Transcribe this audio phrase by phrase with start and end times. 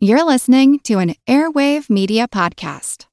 [0.00, 3.06] You're listening to an Airwave Media Podcast.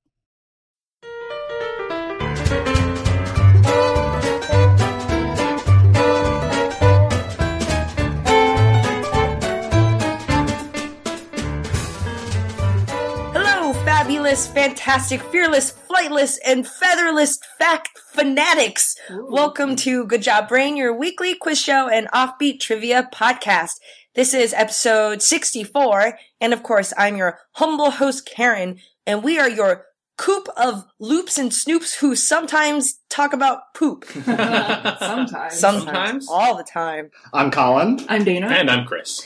[13.33, 18.95] Hello, fabulous, fantastic, fearless, flightless, and featherless fact fanatics.
[19.09, 23.71] Welcome to Good Job Brain, your weekly quiz show and offbeat trivia podcast.
[24.15, 29.49] This is episode 64, and of course, I'm your humble host, Karen, and we are
[29.49, 34.05] your coop of loops and snoops who sometimes talk about poop.
[34.13, 34.99] Sometimes.
[34.99, 35.59] Sometimes.
[35.59, 36.27] Sometimes.
[36.29, 37.11] All the time.
[37.33, 37.99] I'm Colin.
[38.07, 38.47] I'm Dana.
[38.47, 39.21] And I'm Chris.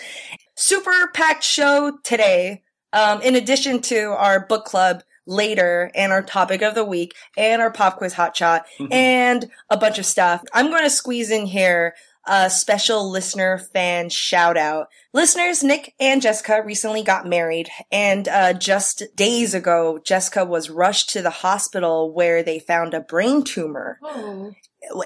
[0.56, 2.64] super packed show today.
[2.92, 7.62] Um, in addition to our book club later and our topic of the week and
[7.62, 11.46] our pop quiz hot shot and a bunch of stuff, I'm going to squeeze in
[11.46, 11.94] here
[12.30, 14.88] a special listener fan shout out.
[15.14, 21.10] Listeners, Nick and Jessica recently got married and, uh, just days ago, Jessica was rushed
[21.12, 24.54] to the hospital where they found a brain tumor Oh.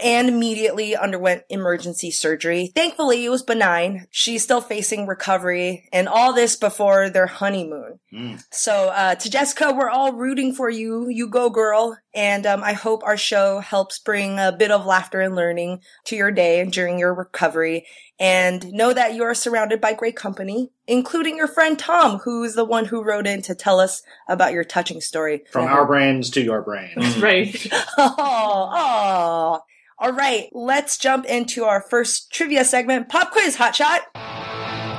[0.03, 2.72] and immediately underwent emergency surgery.
[2.75, 4.08] Thankfully, it was benign.
[4.11, 8.00] She's still facing recovery, and all this before their honeymoon.
[8.14, 8.44] Mm.
[8.52, 11.09] So, uh, to Jessica, we're all rooting for you.
[11.09, 11.97] You go, girl.
[12.14, 16.16] And um, I hope our show helps bring a bit of laughter and learning to
[16.16, 17.86] your day during your recovery.
[18.20, 22.66] And know that you are surrounded by great company, including your friend Tom, who's the
[22.66, 25.44] one who wrote in to tell us about your touching story.
[25.52, 27.17] From our brains to your brains.
[27.17, 27.67] Right.
[27.98, 29.59] Oh, oh.
[30.00, 34.02] All right, let's jump into our first trivia segment, Pop Quiz Hot Shot.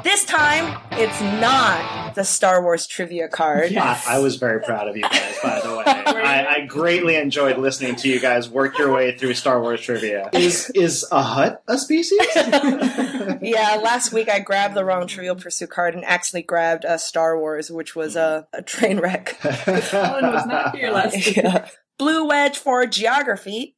[0.05, 3.71] This time, it's not the Star Wars trivia card.
[3.71, 3.99] Yeah.
[4.07, 5.85] I, I was very proud of you guys, by the way.
[5.87, 10.29] I, I greatly enjoyed listening to you guys work your way through Star Wars trivia.
[10.35, 12.21] Is is a Hutt a species?
[12.37, 17.39] yeah, last week I grabbed the wrong Trivial Pursuit card and actually grabbed a Star
[17.39, 19.39] Wars, which was a, a train wreck.
[19.41, 21.37] Colin was not here last week.
[21.37, 21.67] Yeah.
[21.99, 23.77] Blue Wedge for geography.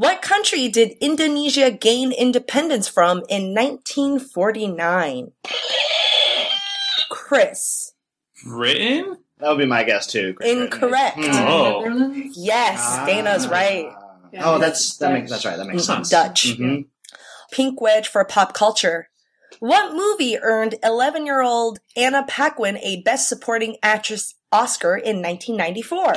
[0.00, 5.32] What country did Indonesia gain independence from in 1949?
[7.10, 7.92] Chris.
[8.42, 9.18] Britain?
[9.40, 10.32] that would be my guess too.
[10.32, 10.50] Chris.
[10.52, 11.16] Incorrect.
[11.16, 11.46] Hmm.
[11.46, 12.12] Oh.
[12.34, 13.04] Yes, Ah.
[13.04, 13.92] Dana's right.
[14.32, 15.58] Yeah, oh, that's that makes that's right.
[15.58, 16.08] That makes Mhm, sense.
[16.08, 16.46] Dutch.
[16.46, 16.86] Mhm.
[17.52, 19.10] Pink Wedge for pop culture.
[19.58, 26.14] What movie earned 11 year old Anna Paquin a Best Supporting Actress Oscar in 1994?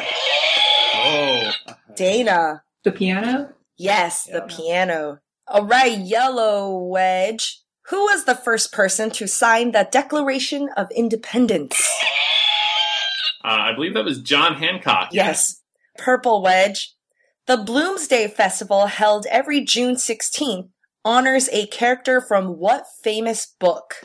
[0.96, 1.52] Oh.
[1.98, 2.64] Dana.
[2.86, 3.50] The piano?
[3.78, 5.20] Yes, the piano.
[5.48, 7.62] All right, Yellow Wedge.
[7.88, 11.82] Who was the first person to sign the Declaration of Independence?
[13.44, 15.10] Uh, I believe that was John Hancock.
[15.12, 15.62] Yes.
[15.98, 16.96] Purple Wedge.
[17.46, 20.70] The Bloomsday Festival, held every June 16th,
[21.04, 23.96] honors a character from what famous book?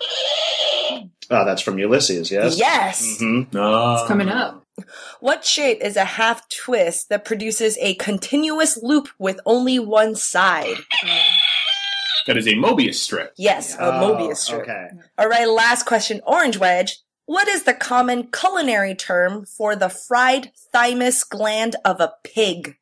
[1.31, 2.31] Oh, that's from Ulysses.
[2.31, 2.59] Yes.
[2.59, 3.19] Yes.
[3.21, 3.95] hmm No.
[3.95, 4.65] It's coming up.
[5.21, 10.77] What shape is a half twist that produces a continuous loop with only one side?
[12.27, 13.33] That is a Mobius strip.
[13.37, 14.61] Yes, a Mobius strip.
[14.61, 14.87] Oh, Okay.
[15.19, 16.21] All right, last question.
[16.27, 16.99] Orange Wedge.
[17.27, 22.77] What is the common culinary term for the fried thymus gland of a pig?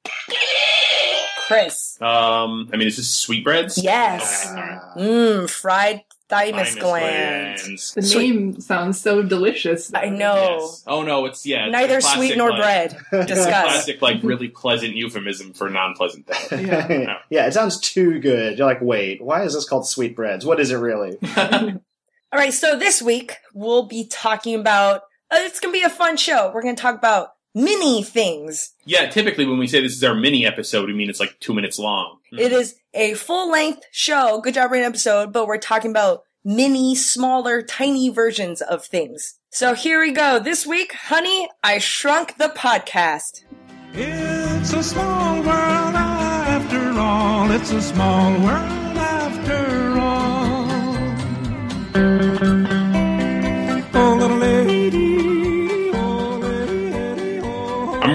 [1.46, 1.96] Chris.
[2.02, 3.78] Um, I mean, is this sweetbreads?
[3.82, 4.46] Yes.
[4.48, 4.92] Ah.
[4.96, 7.56] Mmm, fried thymus, Thymus gland.
[7.56, 7.94] glands.
[7.94, 8.34] The Sweet.
[8.34, 9.92] name sounds so delicious.
[9.94, 10.58] I know.
[10.60, 10.84] Yes.
[10.86, 11.66] Oh no, it's yeah.
[11.66, 12.98] it's Neither classic, sweet nor like, bread.
[13.26, 13.48] Discuss.
[13.48, 16.68] Classic, like really pleasant euphemism for non-pleasant things.
[16.68, 17.18] Yeah.
[17.30, 18.58] yeah, it sounds too good.
[18.58, 20.44] You're like, wait, why is this called sweetbreads?
[20.44, 21.18] What is it really?
[21.36, 25.02] All right, so this week we'll be talking about.
[25.30, 26.52] Uh, it's gonna be a fun show.
[26.54, 28.74] We're gonna talk about mini things.
[28.84, 31.54] yeah, typically when we say this is our mini episode, we mean it's like two
[31.54, 32.18] minutes long.
[32.30, 32.38] Hmm.
[32.38, 36.94] It is a full length show, good job, brain episode, but we're talking about mini,
[36.94, 39.38] smaller, tiny versions of things.
[39.50, 40.38] So here we go.
[40.38, 43.44] This week, honey, I shrunk the podcast.
[43.94, 47.50] It's a small world after all.
[47.52, 50.35] It's a small world after all.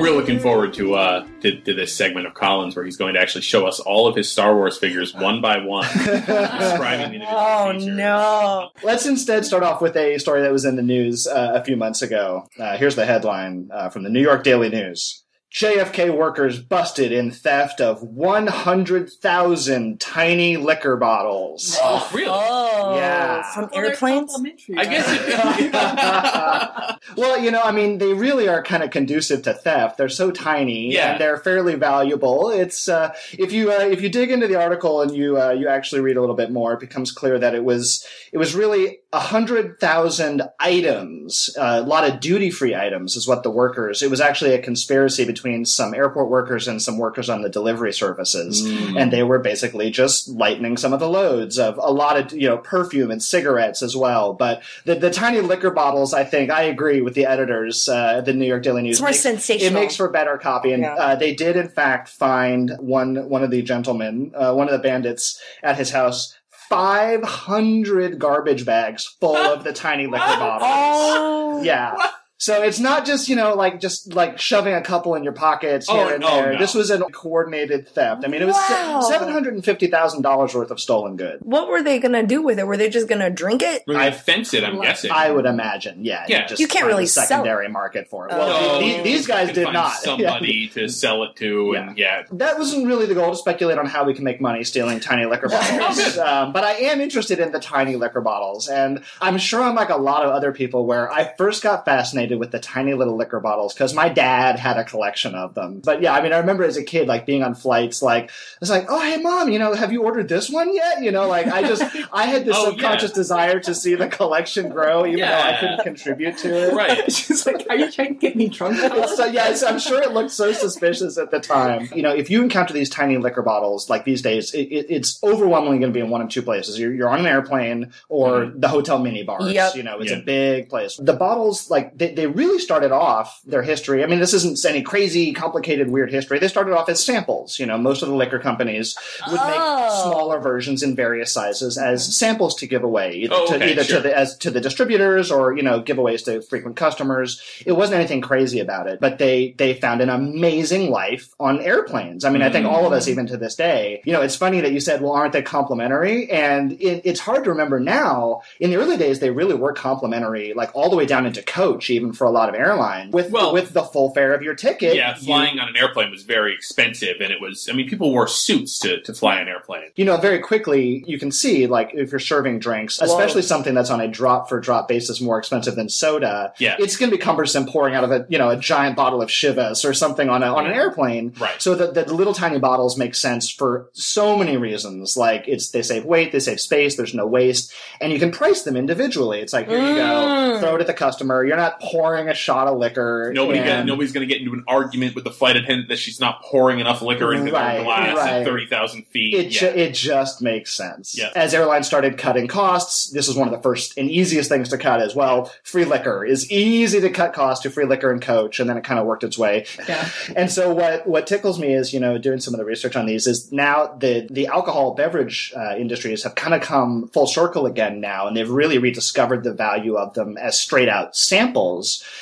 [0.01, 3.13] I'm real looking forward to uh to, to this segment of Colin's where he's going
[3.13, 7.25] to actually show us all of his Star Wars figures one by one, describing the
[7.29, 7.85] Oh features.
[7.85, 8.71] no.
[8.81, 11.77] Let's instead start off with a story that was in the news uh, a few
[11.77, 12.47] months ago.
[12.59, 15.23] Uh, here's the headline uh, from the New York Daily News.
[15.53, 21.77] JFK workers busted in theft of 100,000 tiny liquor bottles.
[21.83, 22.29] Oh, really?
[22.31, 23.43] Oh, Yeah.
[23.53, 24.31] from Well, airplanes?
[24.31, 26.95] complimentary, I guess right?
[26.95, 29.97] it, Well, you know, I mean, they really are kind of conducive to theft.
[29.97, 31.11] They're so tiny Yeah.
[31.13, 32.49] and they're fairly valuable.
[32.49, 35.67] It's uh, if you uh, if you dig into the article and you uh, you
[35.67, 38.99] actually read a little bit more, it becomes clear that it was it was really
[39.11, 44.01] a hundred thousand items, uh, a lot of duty free items, is what the workers.
[44.01, 47.93] It was actually a conspiracy between some airport workers and some workers on the delivery
[47.93, 52.31] services, and they were basically just lightening some of the loads of a lot of
[52.33, 54.33] you know perfume and cigarettes as well.
[54.33, 58.25] But the the tiny liquor bottles, I think, I agree with the editors, uh, at
[58.25, 58.95] the New York Daily News.
[58.97, 59.71] It's more Makes- sensational.
[59.71, 60.93] It makes for better copy, and Yeah.
[60.95, 64.79] uh, they did in fact find one one of the gentlemen, uh, one of the
[64.79, 66.35] bandits at his house.
[66.69, 70.69] 500 garbage bags full of the tiny liquor bottles.
[70.71, 71.95] Oh, Yeah.
[72.41, 75.85] So it's not just, you know, like just like shoving a couple in your pockets
[75.87, 76.53] Oh, here and no, there.
[76.53, 76.57] no.
[76.57, 78.23] This was a coordinated theft.
[78.25, 79.01] I mean, it was Wow.
[79.11, 81.37] $750,000 worth of stolen goods.
[81.43, 82.65] What were they gonna do with it?
[82.65, 83.83] Were they just gonna drink it?
[83.85, 85.11] We're gonna fence it, I'm Like- guessing.
[85.11, 86.25] I would imagine, yeah.
[86.27, 86.47] Yeah.
[86.47, 87.27] just You can't really a sell it.
[87.27, 88.33] secondary market for it.
[88.33, 88.37] Oh.
[88.39, 89.91] Well, No, the- these guys did find not.
[90.01, 93.85] Somebody to sell it to, and yeah, That wasn't really the goal to speculate on
[93.85, 96.17] how we can make money stealing tiny liquor bottles.
[96.17, 98.67] um, but I am interested in the tiny liquor bottles.
[98.67, 102.30] And I'm sure I'm like a lot of other people where I first got fascinated
[102.39, 105.81] with the tiny little liquor bottles because my dad had a collection of them.
[105.83, 108.57] But yeah, I mean, I remember as a kid, like being on flights, like, I
[108.59, 111.01] was like, oh, hey, mom, you know, have you ordered this one yet?
[111.03, 111.83] You know, like I just,
[112.13, 113.15] I had this Oh, subconscious yeah.
[113.15, 116.73] desire to see the collection grow, even though I couldn't contribute to it.
[116.73, 117.11] right.
[117.11, 120.01] She's like, "Are you trying to get me drunk?" It's so yeah, it's, I'm sure
[120.01, 121.89] it looked so suspicious at the time.
[121.95, 125.21] You know, if you encounter these tiny liquor bottles, like these days, it, it, it's
[125.23, 126.77] overwhelmingly going to be in one of two places.
[126.79, 128.59] You're, you're on an airplane or mm-hmm.
[128.59, 129.51] the hotel mini bars.
[129.51, 129.75] Yep.
[129.75, 130.17] You know, it's Yeah.
[130.17, 130.97] a big place.
[130.97, 134.03] The bottles, like they, they really started off their history.
[134.03, 136.39] I mean, this isn't any crazy, complicated, weird history.
[136.39, 137.59] They started off as samples.
[137.59, 138.97] You know, most of the liquor companies
[139.29, 139.47] would Oh.
[139.47, 143.83] make smaller versions in various sizes as samples to give away, either, Oh, to, either
[143.83, 143.97] sure.
[143.97, 147.41] to the as to the distributors or you know giveaways to frequent customers.
[147.65, 152.25] It wasn't anything crazy about it, but they they found an amazing life on airplanes.
[152.25, 153.09] I mean, I think all of us, mm.
[153.11, 156.29] even to this day, you know, it's funny that you said, "Well, aren't they complimentary?"
[156.29, 158.41] And it, it's hard to remember now.
[158.59, 161.89] In the early days, they really were complimentary, like all the way down into coach,
[161.89, 164.95] even for a lot of airlines, with Well- with the full fare of your ticket.
[164.95, 167.67] Yeah, you- flying on an airplane was very expensive, and it was.
[167.69, 169.89] I mean, people wore suits to, to fly an airplane.
[169.95, 173.89] you know, very quickly you can see, like, if you're serving drinks, especially something that's
[173.89, 176.75] on a drop for drop basis more expensive than soda, Yeah.
[176.79, 179.29] it's going to be cumbersome pouring out of a, you know, a giant bottle of
[179.29, 181.33] Chivas or something on a, on an airplane.
[181.39, 181.61] Right.
[181.61, 185.17] So the, the little tiny bottles make sense for so many reasons.
[185.17, 188.63] Like, it's, they save weight, they save space, there's no waste, and you can price
[188.63, 189.39] them individually.
[189.41, 190.59] It's like, here you go, Mm.
[190.59, 191.43] throw it at the customer.
[191.45, 193.31] You're not pouring a shot of liquor.
[193.35, 195.99] Nobody and- got, nobody's going to get into an argument with the flight attendant that
[195.99, 198.33] she's not pouring enough liquor into Right, their glass right.
[198.33, 199.33] at thirty thousand feet.
[199.33, 199.59] It, yeah.
[199.59, 201.17] ju- it just makes sense.
[201.17, 201.31] Yeah.
[201.35, 204.77] As airlines started cutting costs, this was one of the first and easiest things to
[204.77, 205.51] cut as well.
[205.63, 208.83] Free liquor is easy to cut costs to free liquor and coach, and then it
[208.83, 209.65] kind of worked its way.
[209.87, 210.07] Yeah.
[210.35, 213.05] And so what what tickles me is you know doing some of the research on
[213.05, 217.65] these is now the the alcohol beverage uh, industries have kind of come full circle
[217.65, 221.80] again now, and they've really rediscovered the value of them as straight out samples.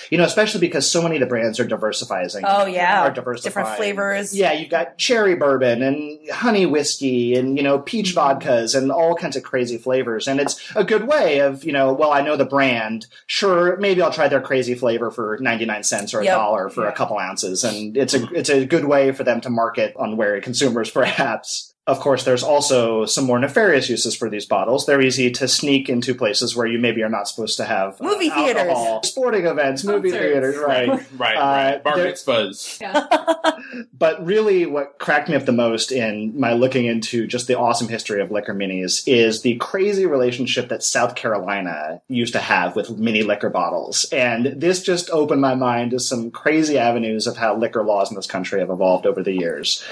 [0.09, 2.19] You know, especially because so many of the brands are diversifying.
[2.43, 3.65] Oh yeah, are diversifying.
[3.65, 4.35] different flavors.
[4.35, 8.39] Yeah, you've got cherry bourbon and honey whiskey and, you know, peach mm-hmm.
[8.39, 10.27] vodkas and all kinds of crazy flavors.
[10.27, 13.07] And it's a good way of, you know, well, I know the brand.
[13.27, 16.37] Sure, maybe I'll try their crazy flavor for 99 cents or a Yep.
[16.37, 17.63] dollar for a couple ounces.
[17.63, 21.68] And it's a, it's a good way for them to market on wary consumers, perhaps.
[21.89, 24.85] Of course, there's also some more nefarious uses for these bottles.
[24.85, 28.03] They're easy to sneak into places where you maybe are not supposed to have uh,
[28.03, 28.61] Movie theaters.
[28.67, 29.03] alcohol.
[29.03, 30.31] sporting events, movie Concerts.
[30.31, 30.89] theaters, right?
[31.17, 31.83] right, Uh, right.
[31.83, 32.79] Bar there- mitzvahs.
[33.97, 37.87] But really, what cracked me up the most in my looking into just the awesome
[37.89, 42.89] history of liquor minis is the crazy relationship that South Carolina used to have with
[42.97, 44.05] mini liquor bottles.
[44.13, 48.15] And this just opened my mind to some crazy avenues of how liquor laws in
[48.15, 49.83] this country have evolved over the years.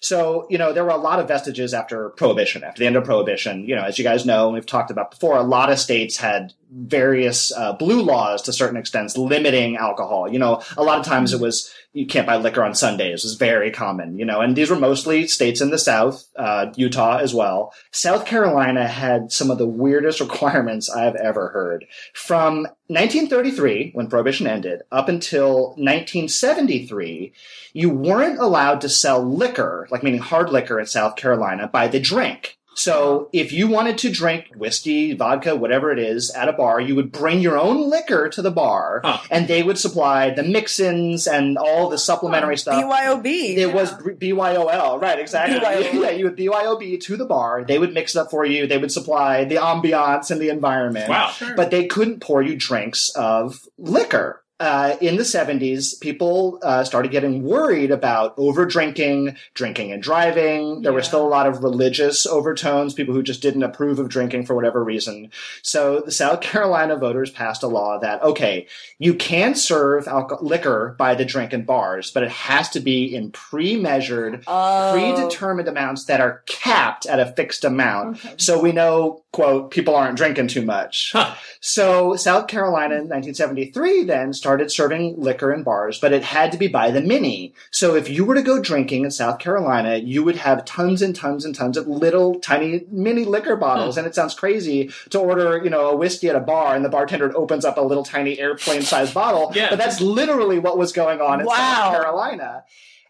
[0.00, 3.04] So, you know, there were a lot of vestiges after Prohibition, after the end of
[3.04, 3.64] Prohibition.
[3.68, 6.52] You know, as you guys know, we've talked about before, a lot of states had
[6.72, 10.30] various uh, blue laws to certain extents limiting alcohol.
[10.30, 13.36] You know, a lot of times it was you can't buy liquor on Sundays was
[13.36, 17.32] very common, you know, and these were mostly states in the South, uh, Utah as
[17.32, 17.72] well.
[17.90, 21.86] South Carolina had some of the weirdest requirements I've ever heard.
[22.12, 27.32] From 1933, when Prohibition ended, up until 1973,
[27.72, 31.98] you weren't allowed to sell liquor, like meaning hard liquor in South Carolina, by the
[31.98, 32.58] drink.
[32.76, 36.94] So if you wanted to drink whiskey, vodka, whatever it is, at a bar, you
[36.94, 39.18] would bring your own liquor to the bar, Huh.
[39.30, 42.82] and they would supply the mix-ins and all the supplementary stuff.
[42.84, 43.56] BYOB.
[43.56, 45.18] It was BYOL, right?
[45.18, 45.58] Exactly.
[45.58, 45.94] BYOB.
[46.06, 47.64] Yeah, you would BYOB to the bar.
[47.66, 48.66] They would mix it up for you.
[48.66, 51.08] They would supply the ambiance and the environment.
[51.08, 51.32] Wow.
[51.56, 54.42] But they couldn't pour you drinks of liquor.
[54.58, 60.80] Uh, in the 70s, people uh, started getting worried about over drinking, drinking and driving.
[60.82, 64.46] There were still a lot of religious overtones, people who just didn't approve of drinking
[64.46, 65.30] for whatever reason.
[65.62, 68.66] So the South Carolina voters passed a law that, okay,
[68.98, 73.14] you can serve alco- liquor by the drink in bars, but it has to be
[73.14, 74.92] in pre-measured, Oh.
[74.94, 78.18] predetermined amounts that are capped at a fixed amount.
[78.40, 81.10] So we know, quote, people aren't drinking too much.
[81.12, 81.34] Huh.
[81.60, 86.58] So South Carolina in 1973 then started serving liquor in bars, but it had to
[86.58, 87.52] be by the mini.
[87.70, 91.14] So if you were to go drinking in South Carolina, you would have tons and
[91.14, 93.98] tons and tons of little tiny mini liquor bottles.
[93.98, 96.88] And it sounds crazy to order, you know, a whiskey at a bar and the
[96.88, 99.52] bartender opens up a little tiny airplane sized bottle.
[99.56, 99.68] Yeah.
[99.70, 101.54] But that's literally what was going on in Wow.
[101.56, 102.64] South Carolina.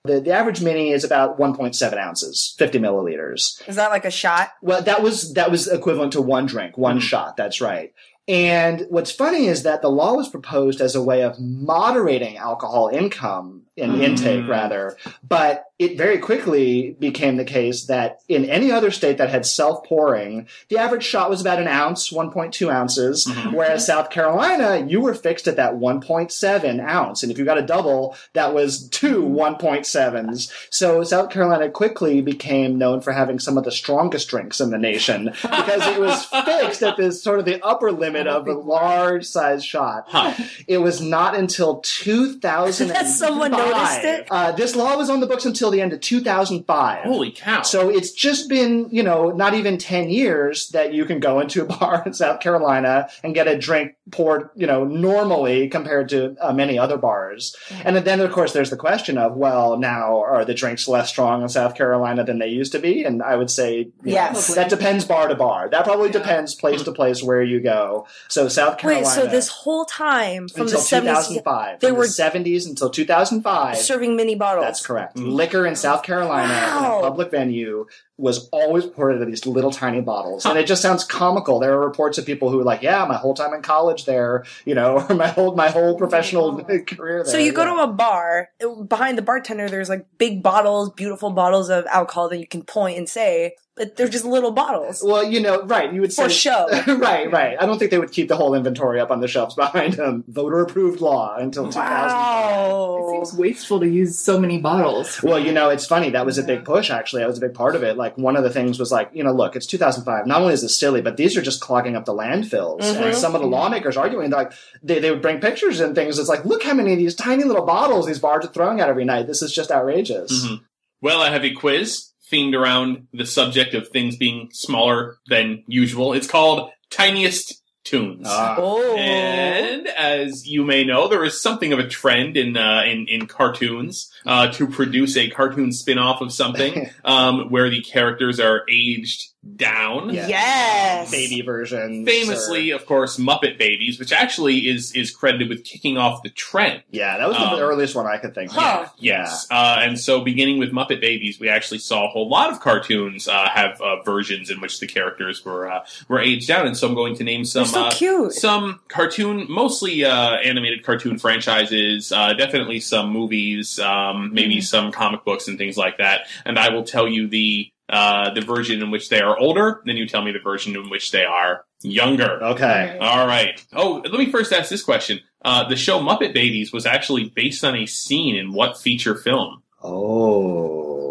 [0.07, 3.61] The, the average mini is about 1.7 ounces, 50 milliliters.
[3.69, 4.51] Is that like a shot?
[4.63, 7.03] Well, that was that was equivalent to one drink, one Mhm.
[7.03, 7.37] shot.
[7.37, 7.93] That's right.
[8.29, 12.89] And what's funny is that the law was proposed as a way of moderating alcohol
[12.89, 14.01] income in Mm.
[14.03, 14.97] intake, rather.
[15.23, 19.85] But it very quickly became the case that in any other state that had self
[19.85, 23.27] pouring, the average shot was about an ounce, 1.2 ounces.
[23.27, 23.53] Mhm.
[23.53, 27.23] Whereas South Carolina, you were fixed at that 1.7 ounce.
[27.23, 30.51] And if you got a double, that was two 1.7s.
[30.71, 34.79] So South Carolina quickly became known for having some of the strongest drinks in the
[34.79, 39.27] nation because it was fixed at this sort of the upper limit of a large
[39.27, 40.05] size shot.
[40.09, 40.33] Huh.
[40.67, 42.89] It was not until 2000.
[42.89, 44.27] That someone noticed it?
[44.31, 47.05] Uh, this law was on the books until the end of 2005.
[47.05, 47.63] Holy cow.
[47.63, 51.63] So it's just been, you know, not even 10 years that you can go into
[51.63, 56.37] a bar in South Carolina and get a drink poured, you know, normally compared to
[56.41, 57.55] uh, many other bars.
[57.85, 61.43] And then, of course, there's the question of, well, now are the drinks less strong
[61.43, 63.05] in South Carolina than they used to be?
[63.05, 64.55] And I would say, you know, Yes.
[64.55, 65.69] that depends bar to bar.
[65.69, 66.13] That probably Yeah.
[66.19, 68.07] depends place to place where you go.
[68.29, 69.07] So South Carolina.
[69.07, 71.81] Wait, so this whole time from until the 70s 2005.
[71.81, 73.77] they From were the 70s until 2005.
[73.79, 74.65] serving mini bottles.
[74.65, 75.17] That's correct.
[75.17, 76.99] Liquor in South Carolina in Wow.
[76.99, 77.87] a public venue
[78.19, 80.47] was always poured into these little tiny bottles.
[80.47, 81.61] And it just sounds comical.
[81.61, 84.45] There are reports of people who were like, yeah, my whole time in college there,
[84.65, 87.33] you know, or my whole, my whole professional career there.
[87.33, 87.75] So you go yeah.
[87.75, 88.51] to a bar,
[88.89, 92.97] behind the bartender, there's like big bottles, beautiful bottles of alcohol that you can point
[92.97, 95.03] and say, but they're just little bottles.
[95.05, 95.93] Well, you know, right.
[95.93, 96.67] You would For say show.
[96.87, 97.57] right, right.
[97.61, 100.07] I don't think they would keep the whole inventory up on the shelves behind um,
[100.07, 100.25] them.
[100.29, 102.11] Voter approved law until 2005.
[102.11, 102.99] Wow.
[102.99, 105.23] It seems wasteful to use so many bottles.
[105.23, 106.09] Well, you know, it's funny.
[106.11, 107.21] That was a big push, actually.
[107.21, 107.99] That was a big part of it.
[107.99, 110.27] Like, one of the things was like, you know, look, it's 2005.
[110.27, 112.81] Not only is this silly, but these are just clogging up the landfills.
[112.83, 113.01] Mhm.
[113.07, 116.19] And some of the lawmakers arguing, like, they, they would bring pictures and things.
[116.19, 118.89] It's like, look how many of these tiny little bottles these bars are throwing out
[118.89, 119.27] every night.
[119.27, 120.33] This is just outrageous.
[120.47, 120.61] Mhm.
[121.03, 126.13] Well, I have a quiz themed around the subject of things being smaller than usual.
[126.13, 128.27] It's called Tiniest Tunes.
[128.29, 128.57] Ah.
[128.59, 128.97] Oh.
[128.97, 133.27] And as you may know, there is something of a trend in uh, in, in
[133.27, 139.31] cartoons uh, to produce a cartoon spin-off of something um, where the characters are aged
[139.57, 140.11] down.
[140.13, 140.27] Yeah.
[140.29, 141.11] Yes.
[141.11, 142.09] Baby versions.
[142.09, 146.83] Famously, of course, Muppet Babies, which actually is is credited with kicking off the trend.
[146.91, 148.57] yeah, that was the Um, earliest one I could think of.
[148.57, 148.87] Huh.
[148.99, 152.61] Yes, uh, and so beginning with Muppet Babies, we actually saw a whole lot of
[152.61, 156.77] cartoons uh, have uh, versions in which the characters were uh, were aged down, and
[156.77, 158.33] so I'm going to name some so uh, cute.
[158.33, 164.65] some cartoon, mostly uh, animated cartoon franchises, uh, definitely some movies, um, maybe Mhm.
[164.65, 168.41] some comic books and things like that, and I will tell you the uh, the
[168.41, 171.25] version in which they are older, then you tell me the version in which they
[171.25, 172.43] are younger.
[172.43, 172.99] Okay.
[173.01, 173.65] All right.
[173.73, 175.21] Oh, let me first ask this question.
[175.45, 179.63] Uh, the show Muppet Babies was actually based on a scene in what feature film?
[179.83, 181.06] Oh.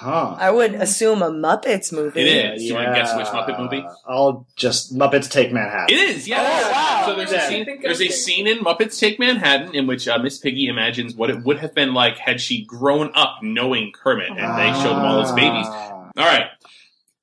[0.00, 0.34] Huh.
[0.38, 2.20] I would assume a Muppets movie.
[2.22, 2.62] It is.
[2.62, 3.84] You wanna guess which Muppet movie?
[4.08, 5.94] I'll just Muppets Take Manhattan.
[5.94, 6.38] It is, yeah.
[6.40, 7.02] Oh, wow.
[7.06, 7.44] So there's Yeah.
[7.44, 7.78] a scene.
[7.82, 11.28] There's a I'm scene in Muppets Take Manhattan in which uh, Miss Piggy imagines what
[11.28, 15.04] it would have been like had she grown up knowing Kermit, and they show them
[15.04, 15.66] all as babies.
[15.68, 16.10] Ah.
[16.16, 16.46] All right,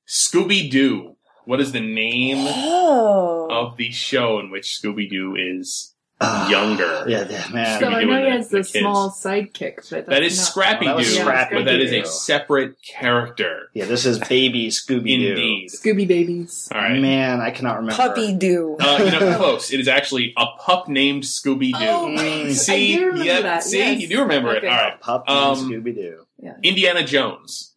[0.07, 1.15] Scooby Doo.
[1.46, 3.48] What is the name Oh.
[3.50, 6.50] of the show in which Scooby Doo is Ah.
[6.50, 7.05] younger?
[7.07, 7.79] Yeah, yeah, man.
[7.79, 8.71] So I know he the- has the the, kids.
[8.79, 12.75] small sidekick, but That that's not- Scrappy Oh, Doo, Scrappy but that is a separate
[12.81, 13.69] character.
[13.75, 15.29] Yeah, this is baby Scooby Doo.
[15.29, 15.69] Indeed.
[15.69, 16.69] Scooby babies.
[16.74, 17.00] All right.
[17.00, 17.95] Man, I cannot remember.
[17.95, 18.77] Puppy Doo.
[18.79, 19.71] Uh, you know, close.
[19.71, 21.86] It is actually a pup named Scooby Doo.
[21.86, 22.45] Oh, Mm.
[22.50, 23.63] I See, do remember yeah, that.
[23.63, 24.01] see, yes.
[24.01, 24.65] you do remember Okay.
[24.65, 24.69] it.
[24.71, 25.00] All right.
[25.00, 26.25] Puppy Um, Scooby Doo.
[26.63, 27.75] Indiana Jones.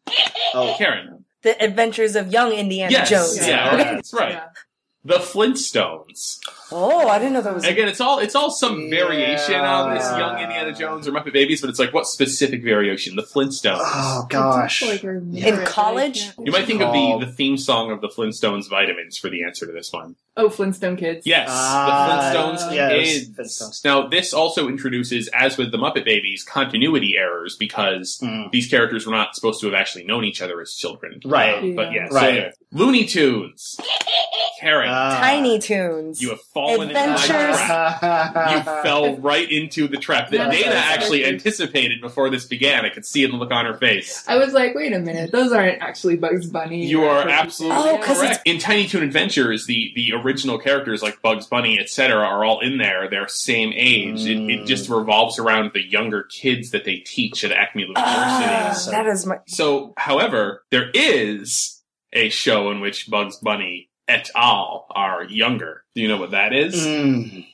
[0.54, 1.24] Oh, Karen.
[1.42, 3.10] The Adventures of Young Indiana yes.
[3.10, 3.36] Jones.
[3.46, 3.84] Yeah, Yeah.
[3.94, 4.32] that's right.
[4.32, 4.44] Yeah.
[5.04, 6.38] The Flintstones.
[6.72, 7.64] Oh, I didn't know that was.
[7.64, 11.60] Again, it's all it's all some variation on this young Indiana Jones or Muppet Babies,
[11.60, 13.16] but it's like what specific variation?
[13.16, 13.78] The Flintstones.
[13.80, 14.82] oh, oh gosh.
[14.82, 16.20] I do feel like I In it, but I college?
[16.22, 17.20] can't- You might think of the, oh.
[17.20, 20.16] the theme song of the Flintstones vitamins for the answer to this one.
[20.40, 21.26] Oh, Flintstone Kids.
[21.26, 23.30] Yes, Ah, the Flintstones yes, kids.
[23.30, 23.84] Flintstones.
[23.84, 28.50] Now, this also introduces, as with the Muppet Babies, continuity errors because Mm.
[28.50, 31.20] these characters were not supposed to have actually known each other as children.
[31.24, 31.56] Right.
[31.58, 32.28] Um, but yeah, so Right.
[32.30, 32.52] anyway.
[32.72, 33.76] Looney Tunes.
[34.60, 35.18] Karen, Ah.
[35.18, 36.20] Tiny Toons.
[36.20, 38.52] you have fallen into my trap.
[38.52, 42.84] You fell right into the trap that That's Dana actually anticipated before this began.
[42.84, 44.22] I could see it in the look on her face.
[44.28, 46.84] I was like, wait a minute, those aren't actually Bugs Bunny.
[46.86, 48.02] You are absolutely Oh, Pig.
[48.02, 48.42] 'cause it's- correct.
[48.46, 52.78] In Tiny Toon Adventures, the, the original characters like Bugs Bunny, etc., are all in
[52.78, 53.08] there.
[53.10, 54.24] They're same age.
[54.26, 54.66] It, it Mm.
[54.66, 58.10] just revolves around the younger kids that they teach at Acme University.
[58.14, 59.36] Ah, So- that is my.
[59.46, 61.82] So, however, there is
[62.12, 64.86] a show in which Bugs Bunny et al.
[64.90, 65.84] are younger.
[65.94, 66.74] Do you know what that is?
[66.74, 67.46] Mm.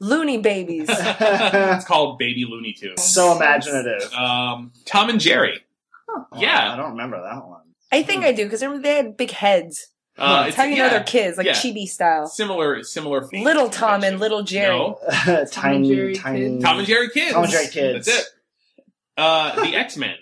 [0.00, 0.86] Looney babies.
[0.90, 3.02] it's called Baby Looney Tunes.
[3.02, 4.12] so imaginative.
[4.12, 5.60] Um, Tom and Jerry.
[6.08, 6.72] Oh, yeah.
[6.72, 7.60] I don't remember that one.
[7.92, 9.88] I think I do because they had big heads.
[10.16, 11.54] Uh, That's how you know yeah, they're kids, like yeah.
[11.54, 12.26] chibi style.
[12.28, 13.24] Similar, similar.
[13.24, 14.12] theme Little Tom convention.
[14.14, 14.76] and Little Jerry.
[14.78, 14.98] No.
[15.50, 16.38] tiny, Jerry tiny.
[16.40, 16.62] kids.
[16.64, 17.32] Tom and Jerry Kids.
[17.32, 18.06] Tom and Jerry Kids.
[18.06, 18.26] That's it.
[19.16, 20.14] Uh, the X Men.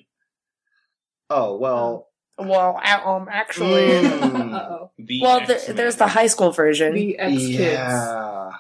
[1.29, 2.09] Oh well.
[2.39, 4.55] Well, a- um, actually, Mm.
[4.55, 4.91] Uh-oh.
[4.99, 6.95] The well, the, there's the high school version.
[6.95, 7.59] The X Kids.
[7.59, 8.51] yeah.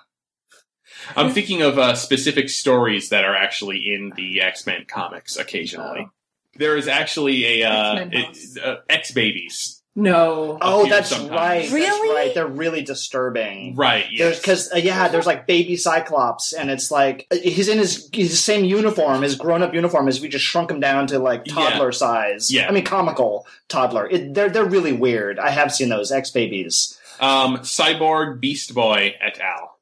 [1.16, 6.08] I'm thinking of uh, specific stories that are actually in the X Men comics occasionally.
[6.56, 9.81] There is actually a uh, X-Men it- uh, X Babies.
[9.94, 10.56] No.
[10.62, 11.30] Oh, that's sometimes.
[11.30, 11.60] right.
[11.60, 12.14] That's Really?
[12.16, 12.34] right.
[12.34, 13.74] They're really disturbing.
[13.76, 14.06] Right.
[14.16, 14.40] There's Yes.
[14.40, 18.42] because uh, yeah, there's like baby Cyclops, and it's like uh, he's in his his
[18.42, 21.54] same uniform, his grown up uniform, as we just shrunk him down to like Yeah.
[21.54, 22.50] toddler size.
[22.50, 22.68] Yeah.
[22.68, 24.08] I mean comical toddler.
[24.08, 25.38] It, they're they're really weird.
[25.38, 26.98] I have seen those X babies.
[27.20, 29.76] um, Cyborg, Beast Boy, et al.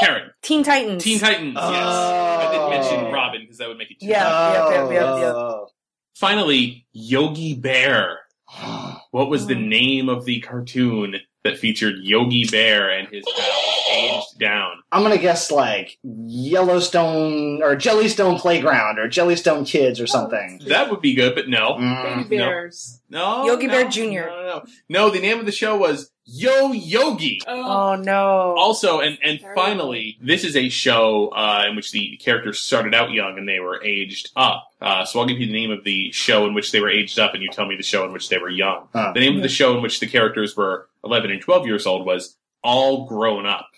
[0.00, 1.02] Karen, Teen Titans.
[1.02, 1.54] Teen Titans.
[1.54, 3.10] Yes, I didn't mention Oh.
[3.12, 4.06] Robin because that would make it too.
[4.06, 4.52] Yeah.
[4.52, 5.34] yep, yep, yep, yep.
[5.34, 5.68] Oh.
[6.14, 8.18] Finally, Yogi Bear.
[9.14, 9.68] What was the mm.
[9.68, 14.82] name of the cartoon that featured Yogi Bear and his pals aged down?
[14.90, 20.60] I'm gonna guess like Yellowstone or Jellystone Playground or Jellystone Kids or something.
[20.66, 21.74] That would be good, but no.
[21.74, 22.16] Mm.
[22.24, 23.00] Baby Bears.
[23.10, 23.46] No.
[23.46, 24.00] Yogi no, Bear Jr..
[24.02, 24.64] No, no, no.
[24.88, 27.40] No, the name of the show was Yo Yogi.
[27.46, 28.54] Oh no.
[28.56, 29.62] Also, and, and Terrible.
[29.62, 33.60] finally, this is a show uh, in which the characters started out young and they
[33.60, 34.68] were aged up.
[34.80, 37.18] Uh, so I'll give you the name of the show in which they were aged
[37.18, 38.88] up, and you tell me the show in which they were young.
[38.94, 39.12] Huh.
[39.14, 42.06] The name of the show in which the characters were 11 and 12 years old
[42.06, 43.68] was All Grown Up.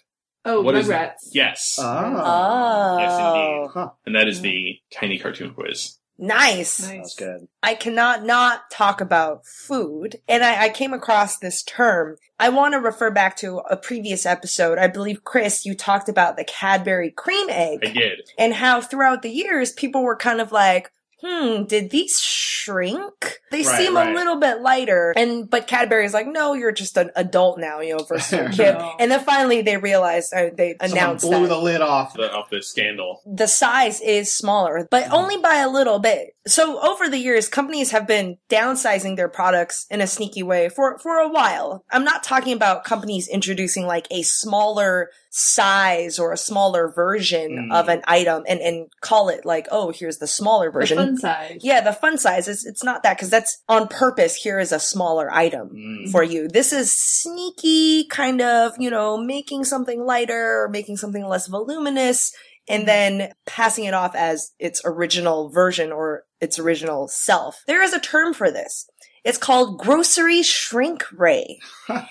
[0.44, 1.28] Oh, What is- Rugrats.
[1.32, 1.76] Yes.
[1.80, 2.98] Ah.
[2.98, 3.70] Yes, Oh, indeed.
[3.74, 3.90] Huh.
[4.06, 5.98] And that is the tiny cartoon quiz.
[6.18, 6.80] nice.
[6.80, 6.96] Nice.
[6.96, 7.48] That's good.
[7.62, 10.16] I cannot not talk about food.
[10.28, 12.16] And I, I came across this term.
[12.38, 14.78] I want to refer back to a previous episode.
[14.78, 18.30] I believe, Chris, you talked about the Cadbury cream egg I did.
[18.38, 20.90] and how throughout the years people were kind of like,
[21.22, 23.40] hmm, did these shrink?
[23.50, 24.08] They Right, seem right.
[24.10, 25.12] a little bit lighter.
[25.16, 28.74] And, but Cadbury's like, no, you're just an adult now, you know, versus a kid.
[28.74, 28.94] No.
[28.98, 32.14] And then finally they realized, uh, they Someone announced blew that the lid off.
[32.14, 33.22] The, of the scandal.
[33.26, 36.35] the size is smaller, but only by a little bit.
[36.46, 40.98] So over the years, companies have been downsizing their products in a sneaky way for,
[40.98, 41.84] for a while.
[41.90, 47.36] I'm not talking about companies introducing like a smaller size or a smaller version
[47.70, 47.72] Mm.
[47.74, 50.96] of an item and, and call it like, oh, here's the smaller The version.
[50.98, 51.58] fun size.
[51.62, 54.34] Yeah, the fun size is it's not that because that's on purpose.
[54.36, 56.10] Here is a smaller item Mm.
[56.10, 56.48] for you.
[56.48, 62.32] This is sneaky kind of, you know, making something lighter or making something less voluminous
[62.68, 67.62] and then passing it off as its original version or its original self.
[67.66, 68.88] There is a term for this.
[69.24, 71.58] It's called grocery shrink ray.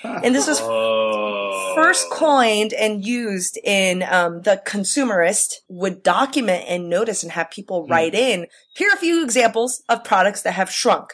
[0.04, 1.74] And this was Oh.
[1.76, 7.88] first coined and used in um, the consumerist would document and notice and have people
[7.88, 8.48] write in.
[8.76, 11.14] Here are a few examples of products that have shrunk.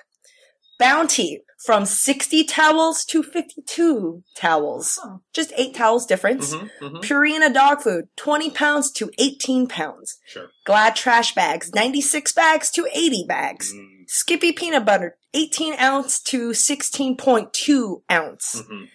[0.80, 5.00] Bounty from 60 towels to 52 towels.
[5.04, 5.20] Oh.
[5.34, 6.54] Just eight towels difference.
[6.54, 7.02] Mhm, mhm.
[7.04, 10.18] Purina dog food, 20 pounds to 18 pounds.
[10.26, 10.50] Sure.
[10.66, 13.74] Glad trash bags, 96 bags to 80 bags.
[13.74, 18.62] Mm, Skippy peanut butter, 18 ounce to 16.2 ounce.
[18.62, 18.88] mhm.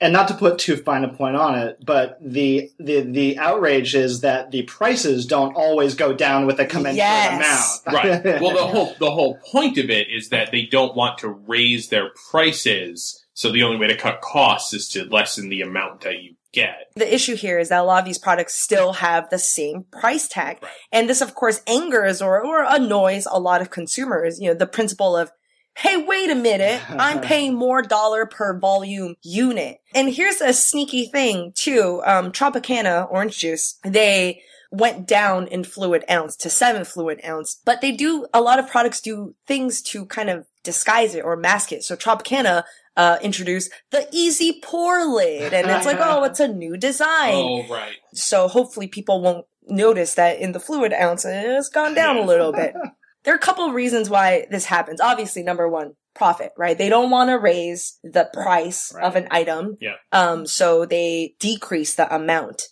[0.00, 3.94] And not to put too fine a point on it, but the the the outrage
[3.94, 7.82] is that the prices don't always go down with a commensurate Yes.
[7.86, 8.04] amount.
[8.24, 8.40] Right.
[8.42, 11.88] Well, the whole the whole point of it is that they don't want to raise
[11.88, 16.22] their prices, so the only way to cut costs is to lessen the amount that
[16.22, 16.90] you get.
[16.96, 20.28] The issue here is that a lot of these products still have the same price
[20.28, 20.58] tag.
[20.62, 20.72] Right.
[20.92, 24.40] And this, of course, angers or, or annoys a lot of consumers.
[24.40, 25.30] You know, the principle of,
[25.78, 29.78] hey, wait a minute, I'm paying more dollar per volume unit.
[29.94, 32.02] And here's a sneaky thing too.
[32.04, 37.80] Um, Tropicana orange juice, they went down in fluid ounce to seven fluid ounce, but
[37.80, 41.72] they do, a lot of products do things to kind of disguise it or mask
[41.72, 41.84] it.
[41.84, 42.64] So Tropicana,
[42.96, 45.54] uh, introduce the easy pour lid.
[45.54, 47.34] And it's like, oh, it's a new design.
[47.34, 47.94] Oh, right.
[48.12, 52.52] So hopefully people won't notice that in the fluid ounce it's gone down a little
[52.52, 52.74] bit.
[53.24, 55.00] There are a couple of reasons why this happens.
[55.00, 56.76] Obviously, number one, profit, right?
[56.76, 59.76] They don't want to raise the price of an item.
[59.80, 59.94] Yeah.
[60.12, 62.64] Um, so they decrease the amount.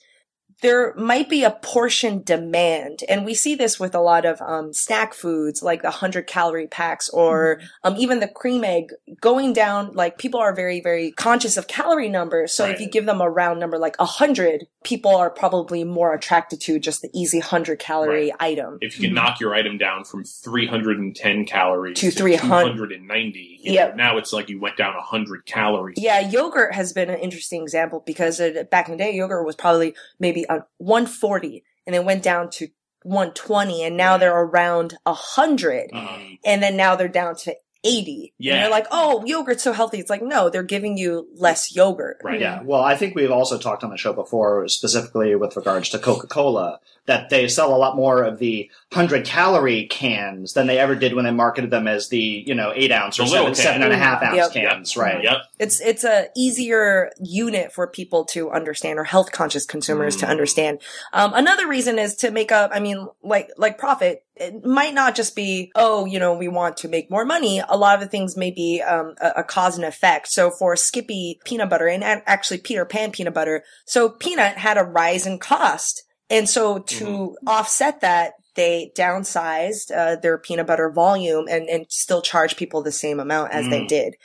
[0.62, 4.72] There might be a portion demand, and we see this with a lot of um,
[4.72, 9.92] snack foods like the 100 calorie packs or um, even the cream egg going down.
[9.92, 12.52] Like people are very, very conscious of calorie numbers.
[12.52, 16.60] So if you give them a round number like 100, people are probably more attracted
[16.62, 18.78] to just the easy 100 calorie item.
[18.80, 22.76] If you can knock your item down from 310 calories To to 300.
[22.76, 23.92] 290, you Yeah.
[23.94, 25.98] now it's like you went down 100 calories.
[25.98, 29.56] Yeah, yogurt has been an interesting example because it, back in the day, yogurt was
[29.56, 32.68] probably maybe a 140 and they went down to
[33.02, 37.54] 120 and now they're around 100 Um, and then now they're down to
[37.84, 38.34] 80.
[38.38, 38.54] Yeah.
[38.54, 39.98] And you're like, oh, yogurt's so healthy.
[39.98, 42.18] It's like, no, they're giving you less yogurt.
[42.24, 42.40] right.
[42.40, 45.98] Yeah, well, I think we've also talked on the show before, specifically with regards to
[45.98, 50.78] Coca Cola, that they sell a lot more of the 100 calorie cans than they
[50.78, 53.54] ever did when they marketed them as the, you know, 8 ounce or The little
[53.54, 54.52] seven, seven and a half ounce Yep.
[54.52, 55.22] cans, right?
[55.22, 55.36] Yep.
[55.58, 60.30] It's, it's a easier unit for people to understand or health conscious consumers to Mm.
[60.30, 60.80] understand.
[61.12, 64.24] Um, another reason is to make up, I mean, like, like profit.
[64.38, 67.62] It might not just be, oh, you know, we want to make more money.
[67.66, 70.28] A lot of the things may be, um, a, a cause and effect.
[70.28, 74.82] So for Skippy peanut butter and actually Peter Pan peanut butter, so peanut had a
[74.82, 76.02] rise in cost.
[76.30, 82.22] And so to offset that, they downsized uh, their peanut butter volume and, and still
[82.22, 83.88] charge people the same amount as they Mm.
[83.88, 84.16] did.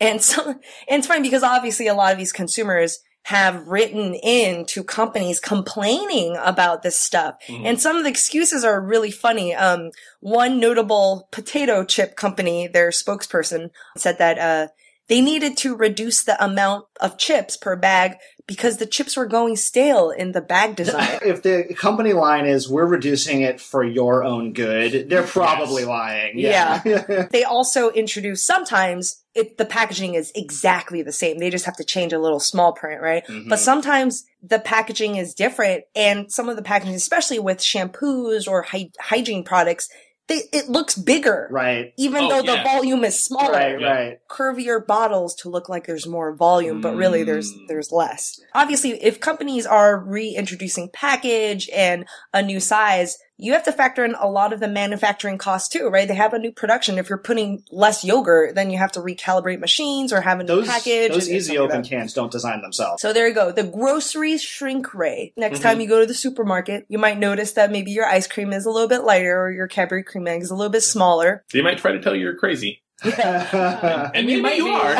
[0.00, 4.66] And so, and it's funny because obviously a lot of these consumers have written in
[4.66, 7.36] to companies complaining about this stuff.
[7.48, 7.66] Mhm.
[7.66, 9.54] And some of the excuses are really funny.
[9.54, 14.68] Um, one notable potato chip company, their spokesperson said that, uh,
[15.12, 19.56] they needed to reduce the amount of chips per bag because the chips were going
[19.56, 21.18] stale in the bag design.
[21.22, 25.88] If the company line is we're reducing it for your own good, they're probably Yes.
[25.88, 26.38] lying.
[26.38, 27.26] Yeah.
[27.30, 31.38] they also introduce sometimes it, the packaging is exactly the same.
[31.38, 33.22] They just have to change a little small print, right?
[33.26, 33.50] Mhm.
[33.50, 38.62] But sometimes the packaging is different and some of the packaging, especially with shampoos or
[38.62, 39.88] hy- hygiene products,
[40.28, 41.48] they, it looks bigger.
[41.50, 41.92] right.
[41.98, 43.52] Even Oh, though the volume is smaller.
[43.52, 43.86] Right, Yeah.
[43.92, 44.18] right.
[44.30, 47.66] Curvier bottles to look like there's more volume, but really there's, Mm.
[47.68, 48.40] there's less.
[48.54, 54.14] Obviously, if companies are reintroducing package and a new size, you have to factor in
[54.14, 56.06] a lot of the manufacturing costs too, right?
[56.06, 56.98] They have a new production.
[56.98, 60.46] If you're putting less yogurt, then you have to recalibrate machines or have a new
[60.46, 61.12] Those, package.
[61.12, 63.02] those and- and easy stuff like open cans don't design themselves.
[63.02, 63.50] So there you go.
[63.52, 65.32] The grocery shrink ray.
[65.36, 65.68] Next Mm-hmm.
[65.68, 68.64] time you go to the supermarket, you might notice that maybe your ice cream is
[68.66, 71.44] a little bit lighter or your Cadbury cream egg is a little bit smaller.
[71.52, 72.80] They might try to tell you you're crazy.
[73.04, 74.70] And You maybe might you be.
[74.70, 74.94] are.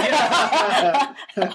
[1.36, 1.54] Yeah.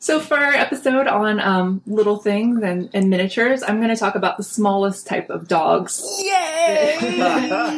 [0.00, 4.14] So for our episode on um, little things and, and miniatures, I'm going to talk
[4.14, 6.04] about the smallest type of dogs.
[6.22, 6.96] Yay!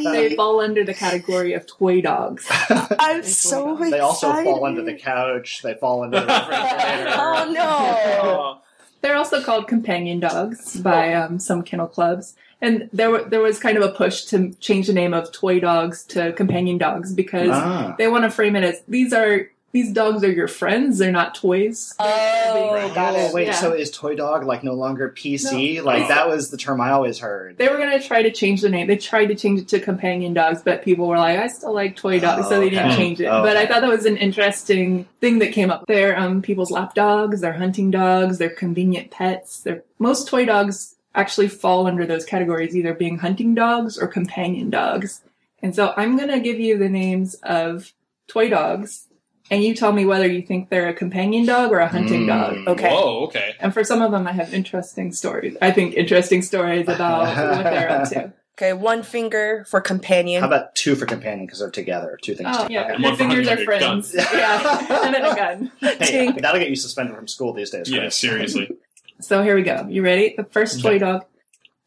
[0.04, 2.46] they fall under the category of toy dogs.
[2.98, 3.92] I'm so excited.
[3.94, 5.62] They also fall under the couch.
[5.62, 7.10] They fall under the refrigerator.
[7.16, 8.58] Oh no!
[9.00, 12.34] They're also called companion dogs by um, some kennel clubs.
[12.60, 15.58] And there, were, there was kind of a push to change the name of toy
[15.58, 17.94] dogs to companion dogs because Ah.
[17.96, 20.98] they want to frame it as these are these dogs are your friends.
[20.98, 21.94] They're not toys.
[21.98, 23.34] Oh, got Oh, it.
[23.34, 23.52] wait, Yeah.
[23.52, 25.76] so is Toy Dog like no longer PC?
[25.76, 25.84] No.
[25.84, 27.56] Like that was the term I always heard.
[27.56, 28.86] They were going to try to change the name.
[28.88, 31.96] They tried to change it to companion dogs, but people were like, I still like
[31.96, 32.96] toy dogs, so they didn't Okay.
[32.96, 33.26] change it.
[33.26, 35.84] Oh, But I thought that was an interesting thing that came up.
[35.86, 39.60] They're um, people's lap dogs, they're hunting dogs, they're convenient pets.
[39.60, 44.70] They're, most toy dogs actually fall under those categories, either being hunting dogs or companion
[44.70, 45.22] dogs.
[45.62, 47.92] And so I'm going to give you the names of
[48.28, 49.06] toy dogs
[49.50, 52.26] and you tell me whether you think they're a companion dog or a hunting Mm.
[52.28, 52.68] dog.
[52.78, 52.88] Okay.
[52.90, 53.54] Whoa, okay.
[53.60, 55.56] And for some of them, I have interesting stories.
[55.60, 57.20] I think interesting stories about
[57.56, 58.32] what they're up to.
[58.58, 60.42] Okay, one finger for companion.
[60.42, 62.18] How about two for companion because they're together?
[62.22, 62.88] Two things Oh, together.
[62.90, 62.92] yeah.
[62.92, 64.02] One Their for fingers hunting, are like gun.
[64.02, 64.14] friends.
[64.14, 65.00] Yeah.
[65.06, 65.72] And then a gun.
[65.98, 67.90] Hey, that'll get you suspended from school these days.
[67.90, 68.16] Yeah, Chris.
[68.16, 68.68] seriously.
[69.22, 69.86] So here we go.
[69.88, 70.32] You ready?
[70.34, 71.26] The first toy dog,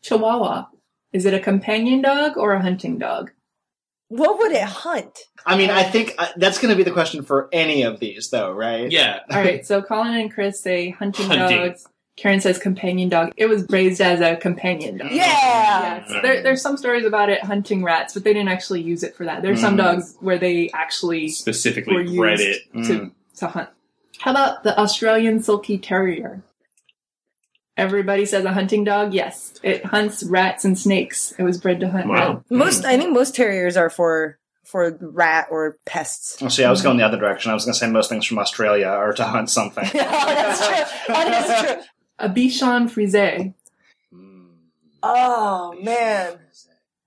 [0.04, 0.66] Chihuahua.
[1.14, 3.32] Is it a companion dog or a hunting dog?
[4.16, 5.18] What would it hunt?
[5.46, 8.30] I mean, I think uh, that's going to be the question for any of these,
[8.30, 8.92] though, right?
[8.92, 9.20] Yeah.
[9.32, 9.66] All right.
[9.66, 11.58] So Colin and Chris say hunting, Hunting.
[11.68, 11.88] dogs.
[12.16, 13.32] Karen says companion dog.
[13.38, 15.10] It was raised as a companion dog.
[15.12, 15.24] Yeah.
[16.08, 16.12] Yes.
[16.22, 19.26] There, there's some stories about it hunting rats, but they didn't actually use it for
[19.26, 19.42] that.
[19.42, 19.78] There's some Mm.
[19.78, 22.62] dogs where they actually were Specifically used bred it.
[22.74, 23.12] to, Mm.
[23.38, 23.70] to hunt.
[24.20, 26.44] How about the Australian Silky Terrier?
[27.76, 29.14] Everybody says a hunting dog.
[29.14, 31.34] Yes, it hunts rats and snakes.
[31.40, 32.08] It was bred to hunt.
[32.08, 32.34] Wow.
[32.36, 32.52] rats.
[32.52, 36.38] Most, I think most terriers are for for rat or pests.
[36.42, 37.52] Oh, see, I was going the other direction.
[37.52, 39.84] I was going to say most things from Australia are to hunt something.
[39.88, 41.14] oh, that's true.
[41.14, 41.84] That is true.
[42.20, 43.54] A Bichon Frise.
[45.02, 46.40] Oh man.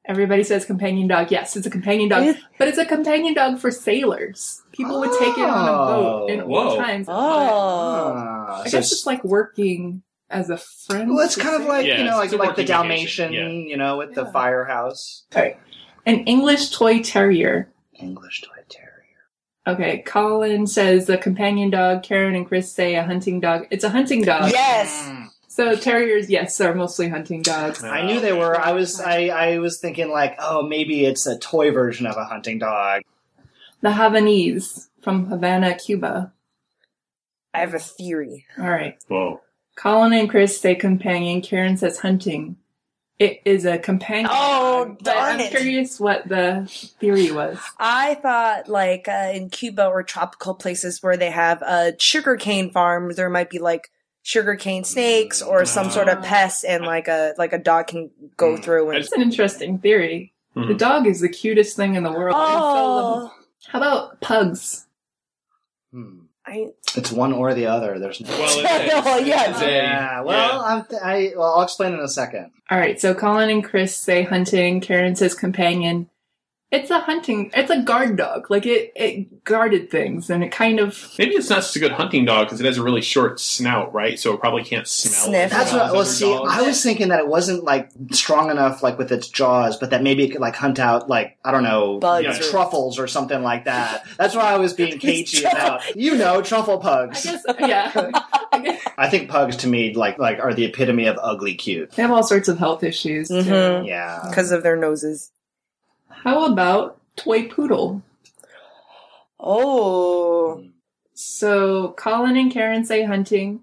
[0.08, 1.32] Everybody says companion dog.
[1.32, 4.62] Yes, it's a companion dog, It- but it's a companion dog for sailors.
[4.72, 6.44] People would take it on a boat in Oh.
[6.44, 6.76] old Whoa.
[6.76, 7.08] times.
[7.08, 7.14] Oh.
[7.16, 11.14] Ah, I so guess it's like working as a friend.
[11.14, 13.98] well, it's kind of like Yeah, you know, like like the Dalmatian, vacation, you know,
[13.98, 15.24] with the firehouse.
[15.32, 15.56] Okay,
[16.04, 17.70] an English toy terrier.
[17.94, 18.92] English toy terrier.
[19.66, 22.02] Okay, Colin says the companion dog.
[22.02, 23.66] Karen and Chris say a hunting dog.
[23.70, 24.50] It's a hunting dog.
[24.50, 25.10] Yes.
[25.48, 27.82] So terriers, yes, are mostly hunting dogs.
[27.82, 28.60] I knew they were.
[28.60, 29.00] I was.
[29.00, 29.28] I.
[29.28, 33.02] I was thinking like, oh, maybe it's a toy version of a hunting dog.
[33.80, 36.32] The Havanese from Havana, Cuba.
[37.54, 38.44] I have a theory.
[38.58, 39.02] All right.
[39.08, 39.40] Whoa.
[39.76, 41.40] Colin and Chris say companion.
[41.42, 42.56] Karen says hunting.
[43.18, 44.28] It is a companion.
[44.30, 45.50] Oh, dog, but darn I'm it.
[45.50, 46.66] curious what the
[47.00, 47.58] theory was.
[47.78, 53.16] I thought like uh, in Cuba or tropical places where they have uh, sugarcane farms,
[53.16, 53.90] there might be like
[54.22, 58.56] sugarcane snakes or some sort of pest and like a like a dog can go
[58.56, 58.62] Mm.
[58.62, 58.98] through and.
[58.98, 60.34] It's an interesting theory.
[60.54, 60.78] The Mhm.
[60.78, 62.34] dog is the cutest thing in the world.
[62.36, 62.50] It's so.
[62.50, 63.32] Oh,
[63.68, 64.85] How about pugs?
[66.46, 67.98] I, It's one or the other.
[67.98, 68.28] There's no.
[68.30, 69.50] Well, Well, it's, yeah.
[69.50, 70.20] it's a- yeah.
[70.22, 71.32] Well, I'm th- I.
[71.36, 72.50] Well, I'll explain in a second.
[72.70, 74.80] All right, so Colin and Chris say hunting.
[74.80, 76.08] Karen says companion.
[76.76, 77.50] It's a hunting.
[77.54, 78.50] It's a guard dog.
[78.50, 81.10] Like it, it guarded things, and it kind of.
[81.18, 83.94] Maybe it's not such a good hunting dog because it has a really short snout,
[83.94, 84.18] right?
[84.18, 85.26] So it probably can't smell.
[85.28, 85.50] Sniff.
[85.50, 85.82] That's what.
[85.84, 86.52] well Well, as see, dogs.
[86.52, 90.02] I was thinking that it wasn't like strong enough, like with its jaws, but that
[90.02, 92.98] maybe it could like hunt out, like I don't know, Bugs you know, or- truffles
[92.98, 94.04] or something like that.
[94.18, 95.96] That's what I was being cagey about.
[95.96, 97.24] You know, truffle I pugs.
[97.24, 98.10] guess, yeah.
[98.98, 101.92] I think pugs to me like like are the epitome of ugly cute.
[101.92, 103.28] they have all sorts of health issues.
[103.28, 103.34] too.
[103.34, 103.86] Mhm.
[103.86, 104.24] Yeah.
[104.28, 105.30] because of their noses.
[106.26, 108.02] How about toy poodle?
[109.38, 110.64] Oh,
[111.14, 113.60] So Colin and Karen say hunting.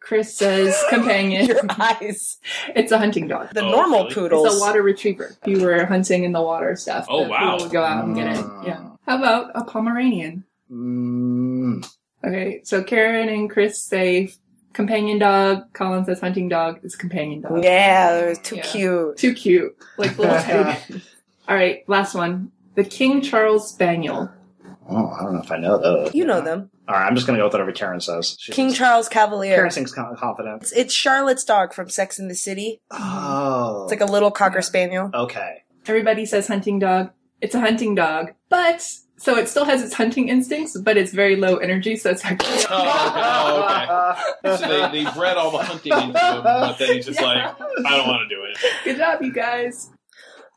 [0.00, 1.44] Chris says companion.
[1.46, 2.38] your eyes.
[2.74, 3.50] it's a hunting dog.
[3.52, 4.14] The Oh, normal really?
[4.14, 4.46] poodles.
[4.46, 5.36] It's a water retriever.
[5.42, 7.04] If you were hunting in the water stuff.
[7.10, 7.50] Oh, the wow.
[7.52, 8.44] poodle would go out and get it.
[8.64, 8.88] Yeah.
[9.06, 10.44] How about a Pomeranian?
[10.72, 11.86] Mm,
[12.24, 14.32] Okay, so Karen and Chris say
[14.72, 15.72] companion dog.
[15.74, 16.80] Colin says hunting dog.
[16.82, 17.62] It's companion dog.
[17.62, 18.62] Yeah, they're too Yeah.
[18.62, 19.16] cute.
[19.18, 19.76] Too cute.
[19.98, 21.02] Like little teddy bears.
[21.48, 22.50] All right, last one.
[22.74, 24.30] The King Charles Spaniel.
[24.88, 26.14] oh, I don't know if I know those.
[26.14, 26.70] You know them.
[26.88, 28.36] All right, I'm just gonna go with whatever Karen says.
[28.38, 29.56] She- King Charles Cavalier.
[29.56, 30.62] Karen seems confident.
[30.62, 32.80] It's, it's Charlotte's dog from Sex in the City.
[32.90, 35.10] Oh, It's like a little cocker spaniel.
[35.14, 35.62] okay.
[35.86, 37.10] Everybody says hunting dog.
[37.40, 38.82] It's a hunting dog, but
[39.18, 42.64] so it still has its hunting instincts, but it's very low energy, so it's actually.
[42.70, 43.86] Oh, okay.
[44.44, 47.38] Oh, So they, they bred all the hunting into him, but then he's just like,
[47.38, 48.58] I don't want to do it.
[48.84, 49.90] Good job, you guys.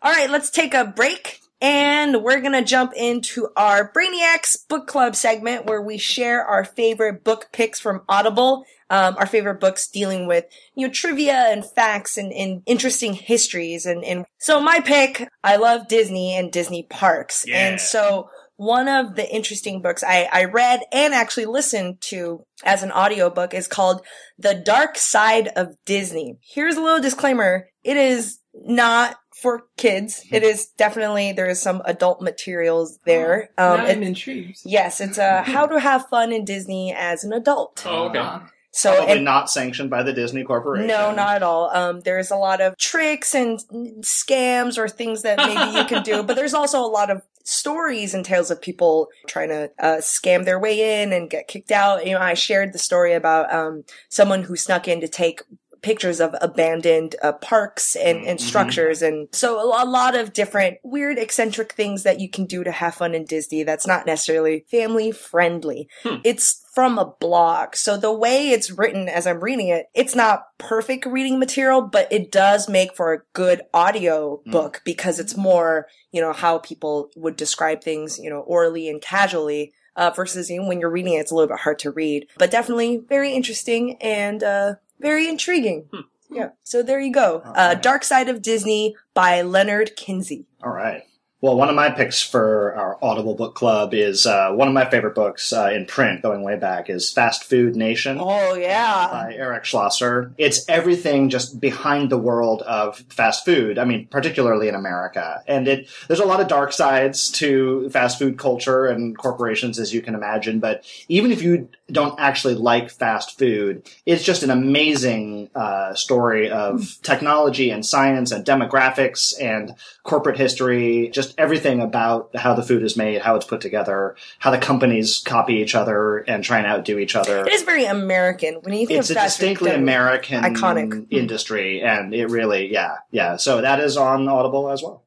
[0.01, 4.87] All right, let's take a break and we're going to jump into our Brainiacs book
[4.87, 8.63] club segment where we share our favorite book picks from Audible.
[8.89, 13.85] Um, our favorite books dealing with, you know, trivia and facts and, and interesting histories.
[13.85, 17.43] And, and so my pick, I love Disney and Disney parks.
[17.45, 17.67] Yeah.
[17.67, 22.81] And so one of the interesting books I, I read and actually listened to as
[22.81, 24.01] an audiobook is called
[24.39, 26.39] The Dark Side of Disney.
[26.41, 27.67] Here's a little disclaimer.
[27.83, 30.23] It is not for kids.
[30.31, 33.49] It is definitely, there is some adult materials there.
[33.57, 34.59] Um, now it- I'm intrigued.
[34.65, 37.83] yes, it's a how to have fun in Disney as an adult.
[37.85, 38.19] Oh, okay.
[38.19, 38.39] Uh,
[38.71, 40.85] So, Probably and- not sanctioned by the Disney Corporation.
[40.87, 41.71] no, not at all.
[41.71, 43.59] Um, there's a lot of tricks and
[44.03, 48.13] scams or things that maybe you can do, but there's also a lot of stories
[48.13, 52.05] and tales of people trying to uh, scam their way in and get kicked out.
[52.05, 55.41] You know, I shared the story about um, someone who snuck in to take
[55.81, 59.01] pictures of abandoned uh, parks and, and structures.
[59.01, 62.71] And so a, a lot of different weird, eccentric things that you can do to
[62.71, 65.89] have fun in Disney that's not necessarily family friendly.
[66.23, 67.75] It's from a blog.
[67.75, 72.07] So the way it's written as I'm reading it, it's not perfect reading material, but
[72.11, 77.09] it does make for a good audio book because it's more, you know, how people
[77.15, 79.73] would describe things, you know, orally and casually.
[79.95, 82.25] Uh, versus you know, when you're reading it, it's a little bit hard to read,
[82.37, 85.89] but definitely very interesting and uh, very intriguing.
[86.29, 86.49] Yeah.
[86.63, 87.41] So there you go.
[87.43, 90.45] Uh, Dark Side of Disney by Leonard Kinsey.
[90.63, 91.03] All right.
[91.41, 94.89] Well, one of my picks for our Audible book club is uh, one of my
[94.89, 98.17] favorite books uh, in print, going way back, is Fast Food Nation.
[98.19, 99.07] Oh yeah.
[99.09, 100.33] by Eric Schlosser.
[100.37, 103.79] It's everything just behind the world of fast food.
[103.79, 105.41] I mean, particularly in America.
[105.47, 109.93] And it, there's a lot of dark sides to fast food culture and corporations, as
[109.93, 110.59] you can imagine.
[110.59, 116.49] But even if you don't actually like fast food, it's just an amazing uh, story
[116.49, 122.83] of technology and science and demographics and corporate history, just everything about how the food
[122.83, 126.67] is made, how it's put together, how the companies copy each other and try and
[126.67, 129.45] outdo each other It is very American when you think it's of a fast food,
[129.45, 129.83] distinctly generally.
[129.83, 131.07] American Iconic.
[131.11, 133.37] industry, and it really, yeah, yeah.
[133.37, 135.03] So that is on Audible as well.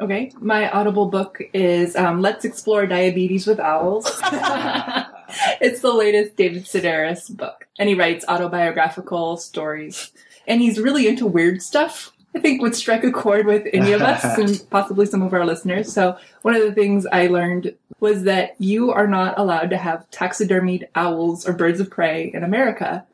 [0.00, 4.06] Okay, my Audible book is um, Let's Explore Diabetes with Owls.
[5.60, 10.12] it's the latest David Sedaris book, and he writes autobiographical stories.
[10.46, 12.12] And he's really into weird stuff.
[12.34, 15.44] I think would strike a chord with any of us and possibly some of our
[15.44, 15.92] listeners.
[15.92, 20.08] So one of the things I learned was that you are not allowed to have
[20.10, 23.04] taxidermied owls or birds of prey in America.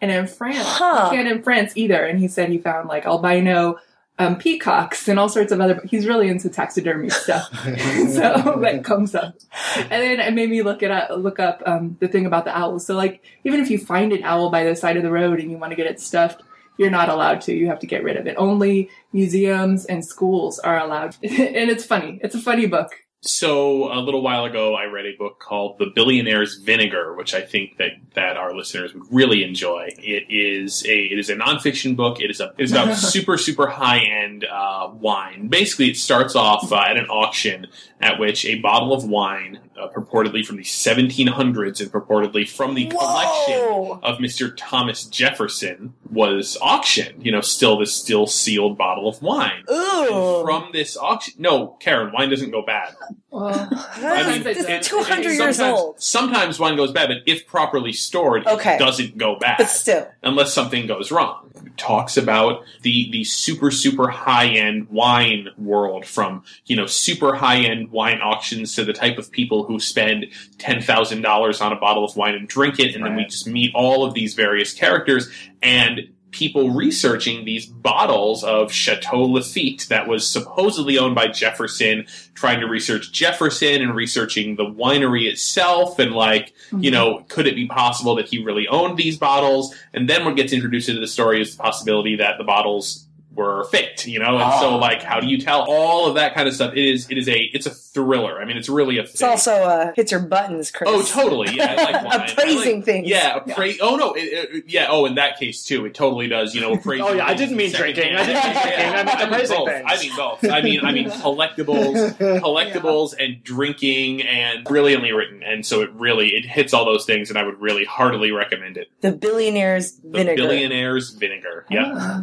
[0.00, 1.08] And in France, Huh.
[1.10, 2.04] you can't in France either.
[2.04, 3.78] And he said he found like albino
[4.18, 5.80] um, peacocks and all sorts of other.
[5.84, 9.36] He's really into taxidermy stuff, so that comes up.
[9.76, 12.56] And then it made me look it up, look up um, the thing about the
[12.56, 12.86] owls.
[12.86, 15.50] So like, even if you find an owl by the side of the road and
[15.50, 16.42] you want to get it stuffed,
[16.78, 17.54] you're not allowed to.
[17.54, 18.36] You have to get rid of it.
[18.38, 21.16] Only museums and schools are allowed.
[21.22, 22.18] and it's funny.
[22.22, 22.92] It's a funny book.
[23.28, 27.42] So a little while ago, I read a book called The Billionaire's Vinegar, which I
[27.42, 29.90] think that, that our listeners would really enjoy.
[29.98, 32.20] It is a it is a nonfiction book.
[32.20, 35.48] It is a it is about super super high end uh, wine.
[35.48, 37.66] Basically, it starts off uh, at an auction
[38.00, 42.86] at which a bottle of wine, uh, purportedly from the 1700s and purportedly from the
[42.86, 44.52] collection of Mr.
[44.56, 47.24] Thomas Jefferson, was auctioned.
[47.24, 49.64] You know, still this still sealed bottle of wine.
[49.70, 50.42] Ooh.
[50.44, 52.94] From this auction, no, Karen, wine doesn't go bad.
[53.30, 53.46] Well,
[53.96, 56.00] I mean, it's- it's 200 years sometimes, old.
[56.02, 58.76] Sometimes wine goes bad, but if properly stored, Okay.
[58.76, 59.56] it doesn't go bad.
[59.58, 60.08] But still.
[60.22, 61.50] unless something goes wrong.
[61.66, 67.34] It talks about the the super super high end wine world, from you know super
[67.34, 70.26] high end wine auctions to the type of people who spend
[70.58, 73.46] ten thousand dollars on a bottle of wine and drink it, and then we just
[73.46, 75.30] meet all of these various characters
[75.62, 76.08] and.
[76.30, 82.66] People researching these bottles of Chateau Lafite that was supposedly owned by Jefferson, trying to
[82.66, 86.92] research Jefferson and researching the winery itself, and like, you mm-hmm.
[86.92, 89.74] know, could it be possible that he really owned these bottles?
[89.94, 93.07] And then what gets introduced into the story is the possibility that the bottles
[93.38, 94.36] were faked, you know?
[94.36, 96.72] And so like how do you tell all of that kind of stuff?
[96.74, 98.40] It is it is a it's a thriller.
[98.40, 100.90] I mean it's really a It's also uh, hits your buttons, Chris.
[100.92, 101.54] Oh, totally.
[101.54, 102.30] Yeah, I like.
[102.32, 103.08] Appraising like, things.
[103.08, 104.88] Yeah, appra- Oh no, it, it- yeah.
[104.90, 106.54] Oh, in that case too, it totally does.
[106.54, 107.06] You know, appraising.
[107.06, 108.16] Oh, yeah, I didn't mean secondhand.
[108.16, 108.16] drinking.
[108.16, 108.94] I didn't mean drinking.
[108.94, 109.68] I meant appraising both.
[109.68, 109.84] things.
[109.86, 110.44] I mean both.
[110.44, 115.42] I mean, I mean collectibles, collectibles, and drinking, and brilliantly written.
[115.44, 118.76] And so it really it hits all those things, and I would really heartily recommend
[118.76, 118.88] it.
[119.00, 120.10] The billionaire's Vinegar.
[120.12, 120.42] The vinegar.
[120.42, 121.66] Billionaire's Vinegar.
[121.70, 122.22] Yeah.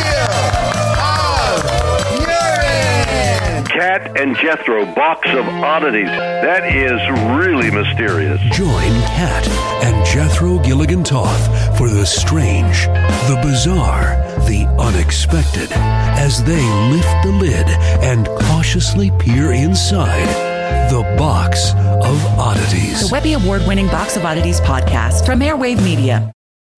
[3.91, 6.07] Kat and Jethro, box of oddities.
[6.07, 7.01] That is
[7.37, 8.39] really mysterious.
[8.55, 9.45] Join Kat
[9.83, 12.85] and Jethro Gilligan Toth for the strange,
[13.27, 14.15] the bizarre,
[14.47, 17.67] the unexpected as they lift the lid
[18.01, 23.09] and cautiously peer inside the box of oddities.
[23.09, 26.31] The Webby Award winning Box of Oddities podcast from Airwave Media.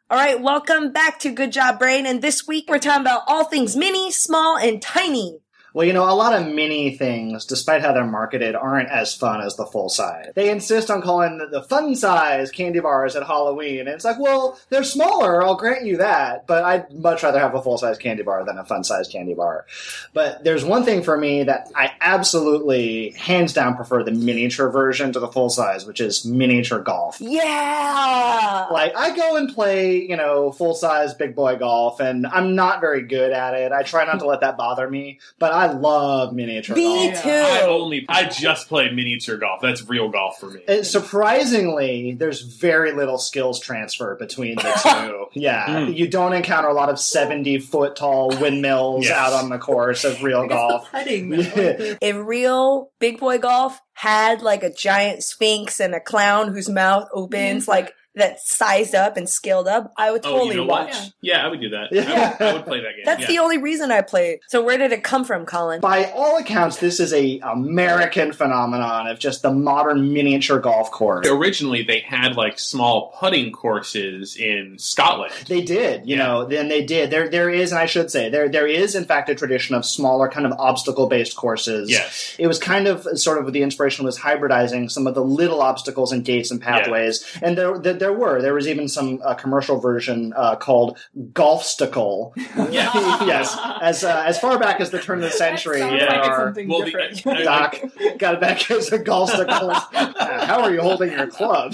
[0.10, 2.08] All right, welcome back to Good Job Brain.
[2.08, 5.43] And this week we're talking about all things mini, small, and tiny.
[5.74, 9.42] Well, you know, a lot of mini things, despite how they're marketed, aren't as fun
[9.42, 10.32] as the full size.
[10.36, 14.20] They insist on calling the, the fun size candy bars at Halloween, and it's like,
[14.20, 17.98] well, they're smaller, I'll grant you that, but I'd much rather have a full size
[17.98, 19.66] candy bar than a fun size candy bar.
[20.14, 25.12] But there's one thing for me that I absolutely, hands down, prefer the miniature version
[25.14, 27.20] to the full size, which is miniature golf.
[27.20, 28.68] Yeah.
[28.72, 32.80] Like I go and play, you know, full size big boy golf, and I'm not
[32.80, 33.72] very good at it.
[33.72, 37.24] I try not to let that bother me, but I love miniature Me golf.
[37.24, 37.30] too.
[37.30, 39.61] I only I just play miniature golf.
[39.61, 40.61] That's real golf for me.
[40.68, 44.61] Uh, surprisingly, there's very little skills transfer between the
[45.34, 45.39] two.
[45.39, 45.95] yeah, Mm.
[45.95, 49.18] you don't encounter a lot of 70 foot tall windmills Yes.
[49.18, 50.91] out on the course of real golf.
[50.91, 51.95] Putting Yeah.
[52.01, 57.07] If real big boy golf had like a giant sphinx and a clown whose mouth
[57.14, 60.89] opens like that sized up and scaled up, I would Oh, totally you know watch.
[60.89, 61.14] what?
[61.22, 61.91] Yeah, I would do that.
[61.91, 62.36] Yeah.
[62.39, 63.05] I, would, I would play that game.
[63.05, 63.28] That's yeah.
[63.28, 64.39] the only reason I played.
[64.47, 65.82] So where did it come from, Colin?
[65.82, 71.28] By all accounts, this is a American phenomenon of just the modern miniature golf course.
[71.28, 75.34] Originally, they had like small putting courses in Scotland.
[75.47, 77.09] They did, you know, then they did.
[77.09, 79.86] There, there is, and I should say, there, there is in fact a tradition of
[79.86, 81.89] smaller kind of obstacle-based courses.
[81.89, 82.36] Yes.
[82.38, 86.11] It was kind of sort of the inspiration was hybridizing some of the little obstacles
[86.11, 88.41] and gates and pathways, and there, there, there were.
[88.41, 90.97] There was even some uh, commercial version uh, called
[91.32, 92.34] Golfsticle.
[92.72, 95.80] yes, as uh, as far back as the turn of the century.
[95.80, 97.26] sounds there like are- something Well, the- different.
[97.26, 97.80] I- I- Doc
[98.18, 99.74] got back as a Golfsticle.
[99.93, 101.74] Uh, How are you holding your club?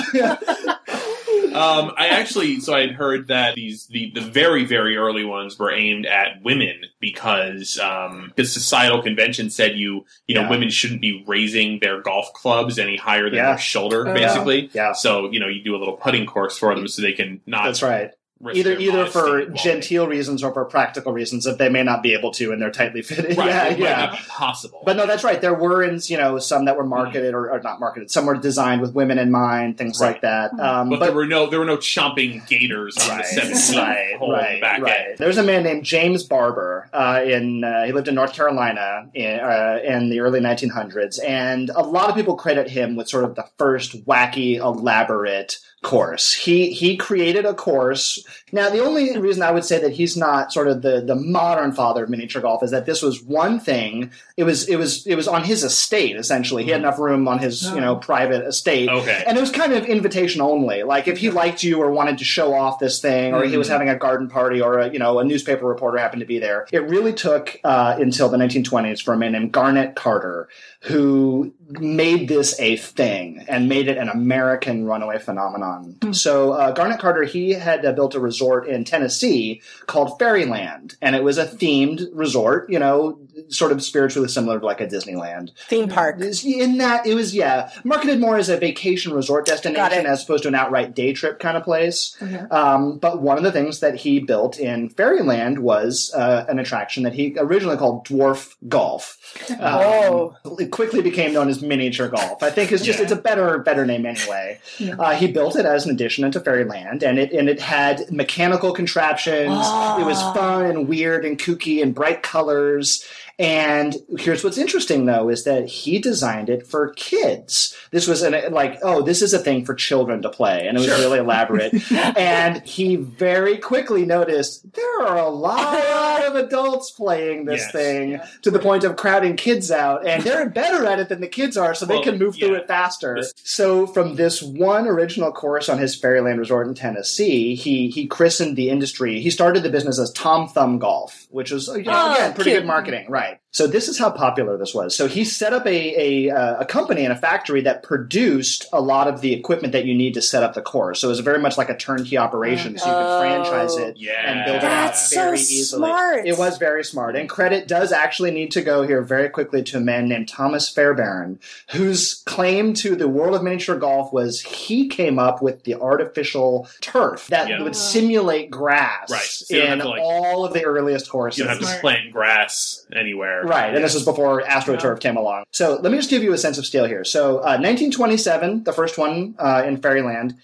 [1.53, 5.57] Um, I actually, so I had heard that these the, the very very early ones
[5.57, 10.49] were aimed at women because um, because societal convention said you you know Yeah.
[10.49, 13.49] women shouldn't be raising their golf clubs any higher than Yeah.
[13.51, 14.69] their shoulder Oh, basically.
[14.73, 14.93] Yeah.
[14.93, 17.65] So you know you do a little putting course for them so they can not
[17.65, 18.11] That's right.
[18.41, 22.13] Risk either either for genteel reasons or for practical reasons if they may not be
[22.13, 23.37] able to and they're tightly fitted.
[23.37, 24.05] Right, yeah, it might yeah.
[24.07, 24.81] not be possible.
[24.85, 25.39] But no, that's right.
[25.41, 26.89] There were, in, you know, some that were Mm-hmm.
[26.89, 28.09] marketed or, or not marketed.
[28.09, 30.51] Some were designed with women in mind, things like that.
[30.59, 33.77] Um, but, but there were no there were no chomping gators on Right, the 17th
[33.77, 35.07] right, hole in the right, back right.
[35.09, 35.17] end.
[35.17, 36.89] There's a man named James Barber.
[36.93, 41.69] Uh, in uh, he lived in North Carolina in, uh, in the early 1900s, and
[41.69, 46.33] a lot of people credit him with sort of the first wacky, elaborate course.
[46.33, 48.23] He he created a course.
[48.51, 51.71] Now, the only reason I would say that he's not sort of the the modern
[51.71, 54.11] father of miniature golf is that this was one thing.
[54.37, 56.63] It was it was it was on his estate essentially.
[56.63, 59.23] He had enough room on his you know private estate, Okay.
[59.25, 60.83] and it was kind of invitation only.
[60.83, 63.67] Like if he liked you or wanted to show off this thing, or he was
[63.67, 63.71] Mhm.
[63.71, 66.67] having a garden party, or a, you know a newspaper reporter happened to be there.
[66.71, 70.47] It really took uh, until the 1920s for a man named Garnet Carter
[70.83, 75.97] who made this a thing and made it an American runaway phenomenon.
[76.13, 81.15] So uh, Garnet Carter he had uh, built a resort in Tennessee called Fairyland, and
[81.15, 82.69] it was a themed resort.
[82.69, 86.19] You know, sort of spiritually similar to like a Disneyland Theme park.
[86.19, 90.49] in that it was yeah marketed more as a vacation resort destination as opposed to
[90.49, 92.17] an outright day trip kind of place
[92.51, 97.03] um, but one of the things that he built in fairyland was uh, an attraction
[97.03, 99.17] that he originally called dwarf golf
[99.59, 100.35] um, Whoa.
[100.59, 102.41] it quickly became known as miniature golf.
[102.43, 103.03] I think it's just Yeah.
[103.03, 104.59] it's a better better name anyway.
[104.97, 108.71] Uh, he built it as an addition into fairyland and it and it had mechanical
[108.73, 109.51] contraptions.
[109.99, 113.03] It was fun and weird and kooky and bright colors
[113.39, 117.75] and here's what's interesting though is that he designed it for kids.
[117.91, 120.81] This was an, like, oh, this is a thing for children to play, and it
[120.81, 120.97] was Sure.
[120.99, 121.73] really elaborate.
[122.17, 127.71] and he very quickly noticed there are a lot of adults playing this Yes.
[127.71, 131.27] thing to the point of crowding kids out, and they're better at it than the
[131.27, 133.15] kids are, so Well, they can move through it faster.
[133.15, 138.05] This- So from this one original course on his Fairyland Resort in Tennessee, he he
[138.05, 139.19] christened the industry.
[139.21, 142.51] He started the business as Tom Thumb Golf, which was you know, Oh, again pretty
[142.51, 142.61] cute.
[142.63, 143.28] good marketing, right?
[143.31, 143.38] right.
[143.51, 144.95] So this is how popular this was.
[144.95, 148.79] So he set up a a, uh, a company and a factory that produced a
[148.79, 150.99] lot of the equipment that you need to set up the course.
[151.01, 152.77] So it was very much like a turnkey operation.
[152.77, 154.11] So you could franchise it Yeah.
[154.31, 155.79] and build it That's out so very easily.
[155.79, 156.27] smart.
[156.27, 157.15] It was very smart.
[157.15, 160.69] And credit does actually need to go here very quickly to a man named Thomas
[160.69, 161.39] Fairbairn,
[161.71, 166.67] whose claim to the world of miniature golf was he came up with the artificial
[166.81, 167.63] turf that Yeah.
[167.63, 169.21] would simulate grass Right.
[169.21, 171.39] So in like- all of the earliest courses.
[171.39, 173.38] You don't have to plant grass anywhere.
[173.43, 175.45] Right, and this was before AstroTurf came along.
[175.51, 177.03] So let me just give you a sense of scale here.
[177.03, 180.35] So uh, 1927, the first one uh, in Fairyland.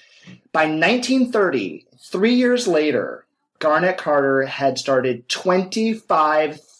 [0.51, 3.25] By 1930, three years later,
[3.59, 5.27] Garnet Carter had started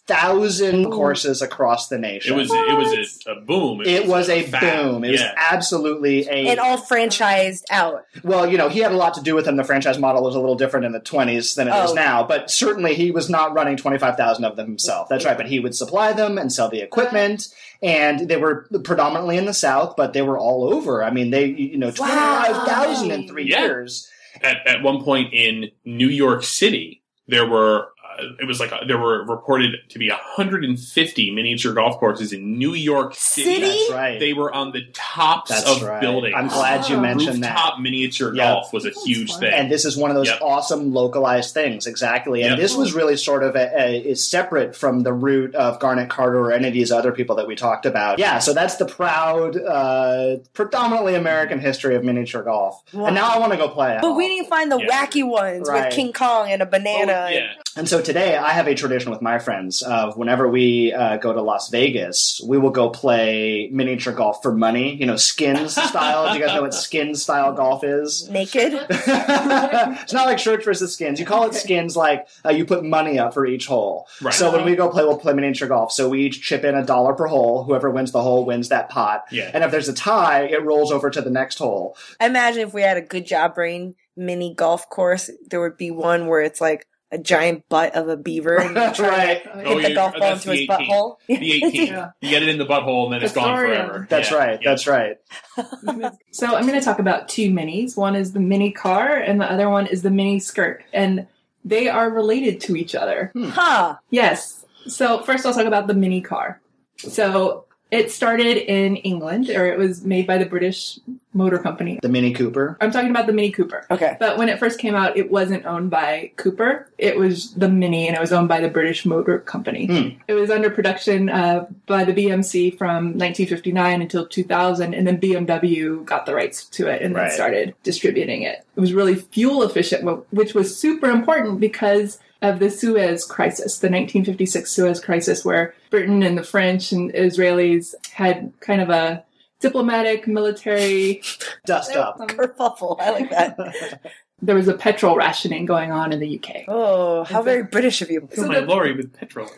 [0.08, 2.34] thousand courses across the nation.
[2.34, 3.82] It was it was a, a boom.
[3.86, 4.62] It was a fad.
[4.62, 5.04] boom.
[5.04, 8.06] It was absolutely a and all franchised out.
[8.24, 9.56] Well, you know, he had a lot to do with them.
[9.56, 11.94] The franchise model was a little different in the 20s than it is Oh.
[11.94, 15.10] now, but certainly he was not running 25,000 of them himself.
[15.10, 17.48] That's right, but he would supply them and sell the equipment,
[17.82, 21.04] and they were predominantly in the South, but they were all over.
[21.04, 23.62] I mean, they, you know, 25,000 in three Yeah.
[23.62, 24.10] years.
[24.42, 27.88] At at one point in New York City, there were.
[28.18, 32.58] Uh, it was like a, there were reported to be 150 miniature golf courses in
[32.58, 33.56] New York City.
[33.56, 33.62] City?
[33.66, 34.20] That's right.
[34.20, 36.02] They were on the tops That's of right.
[36.02, 36.36] buildings.
[36.38, 37.56] I'm glad you mentioned that.
[37.56, 38.46] Rooftop miniature Yep.
[38.46, 39.54] golf was a huge thing.
[39.54, 40.40] And this is one of those Yep.
[40.42, 42.42] awesome localized things, exactly.
[42.44, 42.60] And Yep.
[42.60, 46.40] this was really sort of a, a, is separate from the root of Garnet Carter
[46.40, 48.20] or any of these other people that we talked about.
[48.20, 52.82] Yeah, so that's the proud, uh, predominantly American history of miniature golf.
[52.94, 53.06] Wow.
[53.08, 53.98] And now I want to go play.
[54.02, 55.86] But we didn't find the wacky ones Right.
[55.86, 57.30] with King Kong and a banana.
[57.32, 57.48] yeah.
[57.78, 61.34] And so today I have a tradition with my friends of whenever we uh, go
[61.34, 66.32] to Las Vegas, we will go play miniature golf for money, you know, skins style.
[66.32, 68.30] Do you guys know what skins style golf is?
[68.30, 68.74] Naked.
[68.90, 71.20] it's not like shirts versus skins.
[71.20, 74.08] You call it skins like uh, you put money up for each hole.
[74.22, 74.34] Right.
[74.34, 75.92] So when we go play, we'll play miniature golf.
[75.92, 77.66] So we each chip in a dollar per hole.
[77.66, 79.26] Whoever wins the hole wins that pot.
[79.32, 79.52] Yeah.
[79.54, 81.98] And if there's a tie, it rolls over to the next hole.
[82.22, 85.92] I imagine if we had a good job brain mini golf course, there would be
[85.92, 89.44] one where it's like a giant butt of a beaver and oh, you try Right.
[89.44, 90.68] to Oh, hit the golf oh, ball into his 18.
[90.70, 91.16] butthole.
[91.28, 91.88] The 18.
[91.88, 92.10] Yeah.
[92.22, 94.08] You get it in the butthole and then it's gone forever.
[94.10, 94.38] That's Yeah.
[94.38, 94.60] right.
[94.62, 94.70] Yeah.
[94.70, 95.18] That's right.
[96.32, 97.96] So I'm going to talk about two minis.
[97.98, 101.28] One is the mini car, and the other one is the mini skirt, and
[101.64, 103.32] they are related to each other.
[103.38, 103.96] Huh.
[104.10, 104.66] Yes.
[104.88, 106.60] So first, I'll talk about the mini car.
[106.98, 111.00] So it started in England, or it was made by the British
[111.34, 112.00] Motor Company.
[112.02, 112.78] The Mini Cooper.
[112.82, 113.86] I'm talking about the Mini Cooper.
[113.92, 114.18] Okay.
[114.20, 116.90] But when it first came out, it wasn't owned by Cooper.
[116.98, 119.86] It was the Mini, and it was owned by the British Motor Company.
[119.86, 120.18] Hmm.
[120.28, 126.04] It was under production uh, by the BMC from 1959 until 2000, and then BMW
[126.06, 127.28] got the rights to it and Right.
[127.28, 128.66] then started distributing it.
[128.76, 133.88] It was really fuel efficient, which was super important because of the Suez Crisis, the
[133.88, 139.24] 1956 Suez Crisis, where Britain and the French and Israelis had kind of a
[139.60, 141.22] diplomatic, military
[141.66, 142.20] Dust up.
[142.20, 142.98] Um, Kerfuffle.
[143.00, 144.02] I like that.
[144.42, 146.66] there was a petrol rationing going on in the UK.
[146.68, 148.28] Oh, how very British of you.
[148.32, 149.50] Fill my lorry with petrol.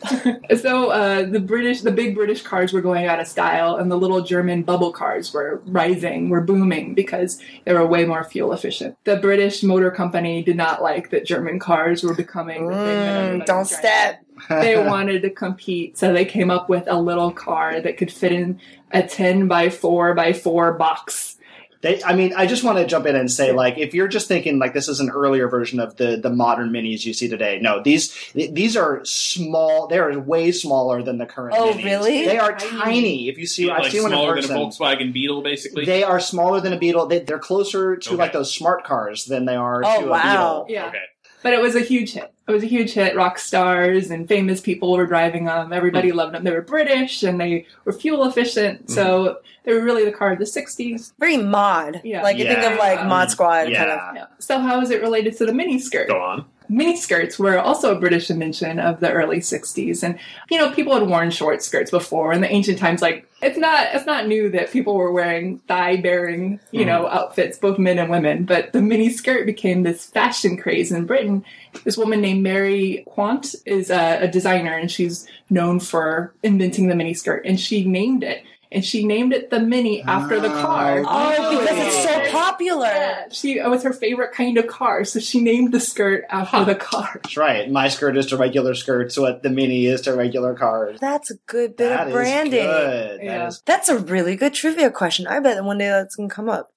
[0.56, 3.96] So uh, the British, the big British cars were going out of style, and the
[3.96, 8.96] little German bubble cars were rising, were booming because they were way more fuel efficient.
[9.04, 13.14] The British Motor Company did not like that German cars were becoming the thing that
[13.14, 14.24] Mm, don't was trying to step.
[14.62, 18.32] they wanted to compete, so they came up with a little car that could fit
[18.32, 18.60] in
[18.92, 21.36] a 10 by 4 by 4 box.
[21.80, 24.26] They, I mean, I just want to jump in and say, like, if you're just
[24.26, 27.60] thinking like this is an earlier version of the the modern minis you see today,
[27.62, 29.86] no, these these are small.
[29.86, 31.56] They are way smaller than the current.
[31.56, 31.84] Oh, minis.
[31.84, 32.24] really?
[32.24, 33.28] They are tiny.
[33.28, 34.54] If you see, I've like seen one in smaller person.
[34.54, 35.84] than a Volkswagen Beetle, basically.
[35.84, 37.06] They are smaller than a Beetle.
[37.06, 38.16] They, they're closer to Okay.
[38.16, 40.64] like those smart cars than they are Oh, to a wow.
[40.66, 40.66] Beetle.
[40.70, 40.86] Yeah.
[40.88, 41.02] Okay.
[41.44, 42.32] But it was a huge hit.
[42.48, 43.14] It was a huge hit.
[43.14, 45.72] Rock stars and famous people were driving them.
[45.72, 46.44] Everybody loved them.
[46.44, 48.84] They were British and they were fuel efficient.
[48.84, 48.92] Mm-hmm.
[48.94, 51.12] So they were really the car of the 60s.
[51.18, 52.00] Very mod.
[52.04, 52.22] Yeah.
[52.22, 52.78] Like you think of Yeah.
[52.78, 53.78] like Mod Squad Yeah.
[53.84, 54.16] kind of.
[54.16, 54.26] Yeah.
[54.38, 56.08] So how is it related to the mini skirt?
[56.08, 56.46] Go on.
[56.68, 60.02] Mini skirts were also a British invention of the early 60s.
[60.02, 60.18] And,
[60.50, 63.00] you know, people had worn short skirts before in the ancient times.
[63.00, 67.16] Like, it's not, it's not new that people were wearing thigh bearing, you know, mm-hmm.
[67.16, 68.44] outfits, both men and women.
[68.44, 71.44] But the mini skirt became this fashion craze in Britain.
[71.84, 76.94] This woman named Mary Quant is a, a designer and she's known for inventing the
[76.94, 78.42] mini skirt and she named it.
[78.70, 81.02] And she named it the Mini after the car.
[81.06, 82.84] Oh, because it's so popular.
[82.86, 86.66] Yeah, she it was her favorite kind of car, so she named the skirt after
[86.66, 87.20] the car.
[87.22, 87.70] That's right.
[87.70, 91.00] My skirt is to regular skirts what the Mini is to regular cars.
[91.00, 92.66] That's a good bit That of is branding.
[92.66, 93.20] good.
[93.20, 93.46] That Yeah.
[93.46, 95.26] is- That's a really good trivia question.
[95.26, 96.68] I bet that one day that's gonna come up.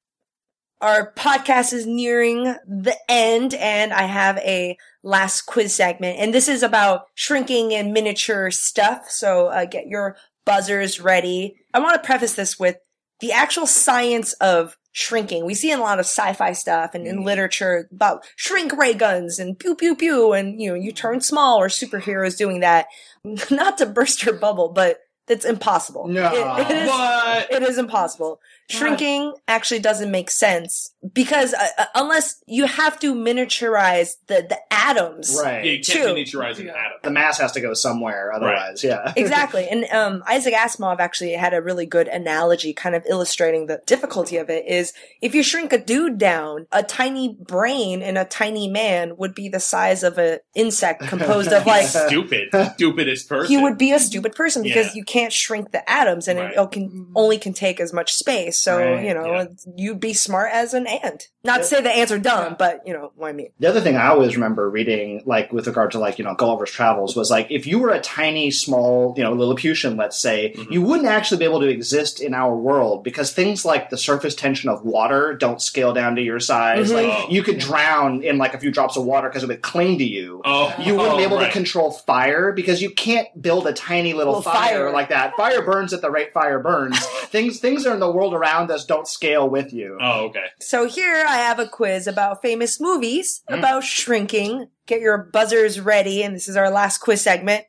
[0.79, 6.47] Our podcast is nearing the end, and I have a last quiz segment, and this
[6.47, 9.07] is about shrinking and miniature stuff.
[9.09, 10.15] So uh, get your
[10.45, 11.55] buzzers ready.
[11.73, 12.77] I want to preface this with
[13.19, 15.45] the actual science of shrinking.
[15.45, 17.25] We see in a lot of sci-fi stuff and in mm.
[17.25, 21.59] literature about shrink ray guns and pew pew pew, and you know you turn small
[21.59, 22.87] or superheroes doing that.
[23.51, 26.07] Not to burst your bubble, but that's impossible.
[26.07, 26.31] No.
[26.33, 27.51] It- it is What?
[27.51, 28.39] it is impossible.
[28.71, 34.57] Shrinking actually doesn't make sense because uh, uh, unless you have to miniaturize the, the
[34.71, 35.37] atoms.
[35.41, 35.63] Right.
[35.65, 36.79] Yeah, you can't miniaturize an atom.
[37.03, 39.13] The mass has to go somewhere, otherwise, yeah.
[39.17, 39.67] exactly.
[39.69, 44.37] And um, Isaac Asimov actually had a really good analogy kind of illustrating the difficulty
[44.37, 48.67] of it is if you shrink a dude down, a tiny brain in a tiny
[48.67, 52.49] man would be the size of an insect composed of like Stupid.
[52.75, 53.47] Stupidest person.
[53.55, 54.93] he would be a stupid person because Yeah.
[54.95, 56.55] you can't shrink the atoms and Right.
[56.57, 58.60] it can only can take as much space.
[58.61, 59.45] So, Right, you know, yeah.
[59.75, 61.29] you'd be smart as an ant.
[61.43, 63.49] Not to say the ants are dumb, but you know what I mean.
[63.59, 66.69] The other thing I always remember reading, like with regard to like you know Gulliver's
[66.69, 70.71] Travels, was like if you were a tiny, small, you know, Lilliputian, let's say, Mm-hmm.
[70.73, 74.35] you wouldn't actually be able to exist in our world because things like the surface
[74.35, 76.91] tension of water don't scale down to your size.
[76.91, 76.95] Mhm.
[76.95, 77.25] Like Oh.
[77.31, 80.03] you could drown in like a few drops of water because it would cling to
[80.05, 80.41] you.
[80.45, 81.47] Oh, You wouldn't be oh, able right.
[81.47, 84.91] to control fire because you can't build a tiny little, Little fire, fire.
[84.91, 85.35] like that.
[85.37, 86.99] Fire burns at the rate fire burns.
[87.31, 89.97] things things are in the world around us don't scale with you.
[90.01, 90.45] Oh, okay.
[90.59, 93.59] So here I have a quiz about famous movies Mm.
[93.59, 94.67] about shrinking.
[94.87, 97.65] Get your buzzers ready, and this is our last quiz segment.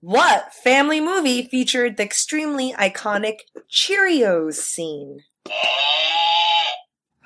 [0.00, 3.38] What family movie featured the extremely iconic
[3.70, 5.20] Cheerios scene?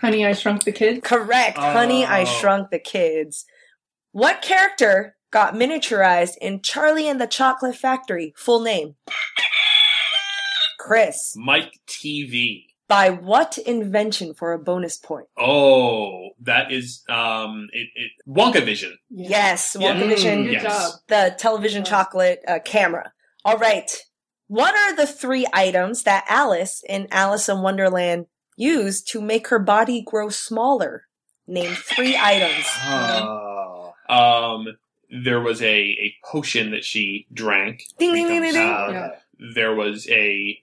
[0.00, 1.00] Honey, I Shrunk the Kids.
[1.02, 1.58] Correct.
[1.58, 2.24] Honey, I Oh.
[2.24, 3.44] Shrunk the Kids.
[4.12, 8.32] What character got miniaturized in Charlie and the Chocolate Factory?
[8.36, 8.94] Full name.
[10.86, 11.34] Chris.
[11.36, 12.64] Mike TV.
[12.88, 15.26] By what invention for a bonus point?
[15.38, 18.96] Oh, that is um it, it Wonka Vision.
[19.10, 19.94] Yes, Yeah.
[19.94, 20.44] Wonka Vision.
[20.44, 20.62] Good Yes.
[20.64, 21.00] job.
[21.08, 23.12] the television chocolate uh, camera.
[23.44, 23.90] All right.
[24.48, 28.26] What are the three items that Alice in Alice in Wonderland
[28.56, 31.04] used to make her body grow smaller?
[31.46, 32.66] Name three items.
[32.86, 33.92] Oh.
[34.08, 34.66] Um
[35.24, 37.84] there was a, a potion that she drank.
[37.98, 38.68] Ding, ding, ding, ding, ding.
[38.72, 38.92] Okay.
[38.92, 39.10] Yeah.
[39.54, 40.58] There was a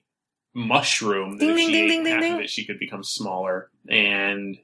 [0.58, 2.34] mushroom that Ding, if ding, she ding, ate ding, ding, half ding.
[2.34, 3.70] of it, she could become smaller.
[3.88, 4.56] And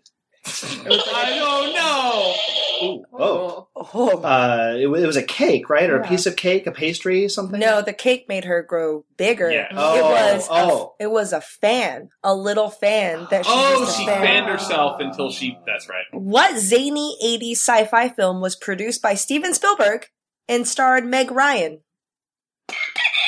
[0.47, 2.34] I don't know.
[2.82, 3.05] Ooh.
[3.14, 3.68] Oh.
[3.76, 4.18] Oh.
[4.22, 7.59] Uh, it, it was a cake, right, or a piece of cake, a pastry, something.
[7.61, 9.51] no, the cake made her grow bigger.
[9.51, 9.66] Yeah.
[9.70, 10.95] It Oh, was oh.
[11.01, 14.20] A, it was a fan, a little fan that she Oh, she fan.
[14.22, 15.57] fanned herself until she.
[15.66, 16.05] That's right.
[16.12, 20.07] What zany 80s sci-fi film was produced by Steven Spielberg
[20.49, 21.80] and starred Meg Ryan?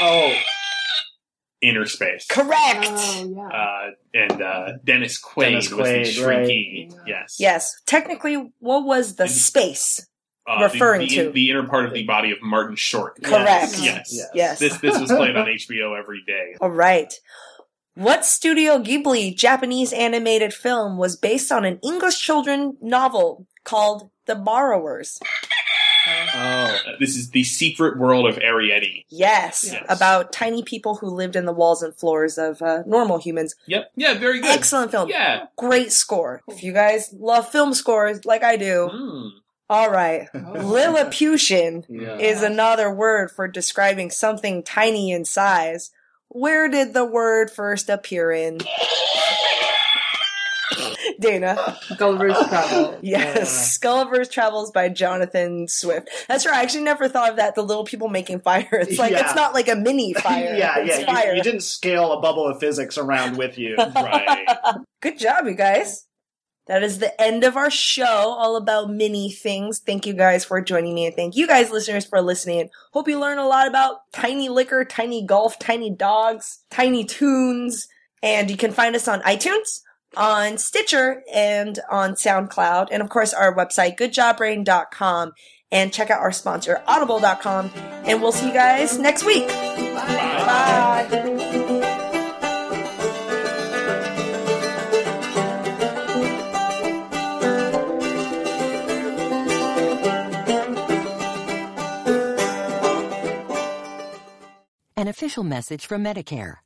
[0.00, 0.34] Oh,
[1.66, 2.28] Innerspace.
[2.28, 2.86] Correct.
[2.88, 3.48] Oh, yeah.
[3.48, 6.46] Uh, and uh, Dennis Quaid Dennis was the Quaid, right.
[6.48, 6.98] shrinky.
[7.06, 7.36] Yes.
[7.38, 7.74] Yes.
[7.86, 10.06] Technically, what was the And- space?
[10.48, 11.30] Uh, referring the, the, to.
[11.32, 13.20] the inner part of the body of Martin Short.
[13.20, 13.80] Correct.
[13.80, 14.12] Yes.
[14.14, 14.26] Yes.
[14.32, 14.58] Yes.
[14.60, 16.54] This this was played on HBO every day.
[16.60, 17.12] All right.
[17.94, 24.36] What Studio Ghibli Japanese animated film was based on an English children novel called The
[24.36, 25.18] Borrowers?
[26.34, 29.04] Oh, this is the secret world of Arrietty.
[29.08, 29.84] Yes, Yes.
[29.88, 33.54] about tiny people who lived in the walls and floors of uh, normal humans.
[33.66, 33.90] Yep.
[33.96, 34.14] Yeah.
[34.14, 34.50] Very good.
[34.50, 35.08] Excellent film.
[35.08, 35.46] Yeah.
[35.56, 36.42] Great score.
[36.48, 39.30] If you guys love film scores like I do, Mm.
[39.68, 40.28] all right.
[40.34, 42.16] Lilliputian yeah.
[42.18, 45.90] is another word for describing something tiny in size.
[46.28, 48.58] Where did the word first appear in?
[51.20, 51.78] Dana.
[51.98, 52.98] Gulliver's Travel.
[53.02, 53.78] Yes.
[53.78, 56.08] Gulliver's Travels by Jonathan Swift.
[56.28, 56.56] That's right.
[56.56, 57.54] I actually never thought of that.
[57.54, 58.66] The little people making fire.
[58.72, 59.24] It's like, Yeah.
[59.26, 60.54] it's not like a mini fire.
[60.56, 61.06] yeah, It's yeah.
[61.06, 61.30] fire.
[61.32, 63.76] You, you didn't scale a bubble of physics around with you.
[63.76, 64.46] Right.
[65.00, 66.04] Good job, you guys.
[66.66, 69.78] That is the end of our show, all about mini things.
[69.78, 72.70] Thank you guys for joining me, and thank you guys, listeners, for listening.
[72.92, 77.86] Hope you learn a lot about tiny liquor, tiny golf, tiny dogs, Tiny Toons,
[78.20, 79.80] and you can find us on iTunes,
[80.16, 85.32] on Stitcher, and on SoundCloud, and of course our website, goodjobbrain.com,
[85.70, 87.70] and check out our sponsor, audible.com,
[88.04, 89.48] and we'll see you guys next week.
[89.48, 91.06] Bye.
[104.98, 106.65] An official message from Medicare.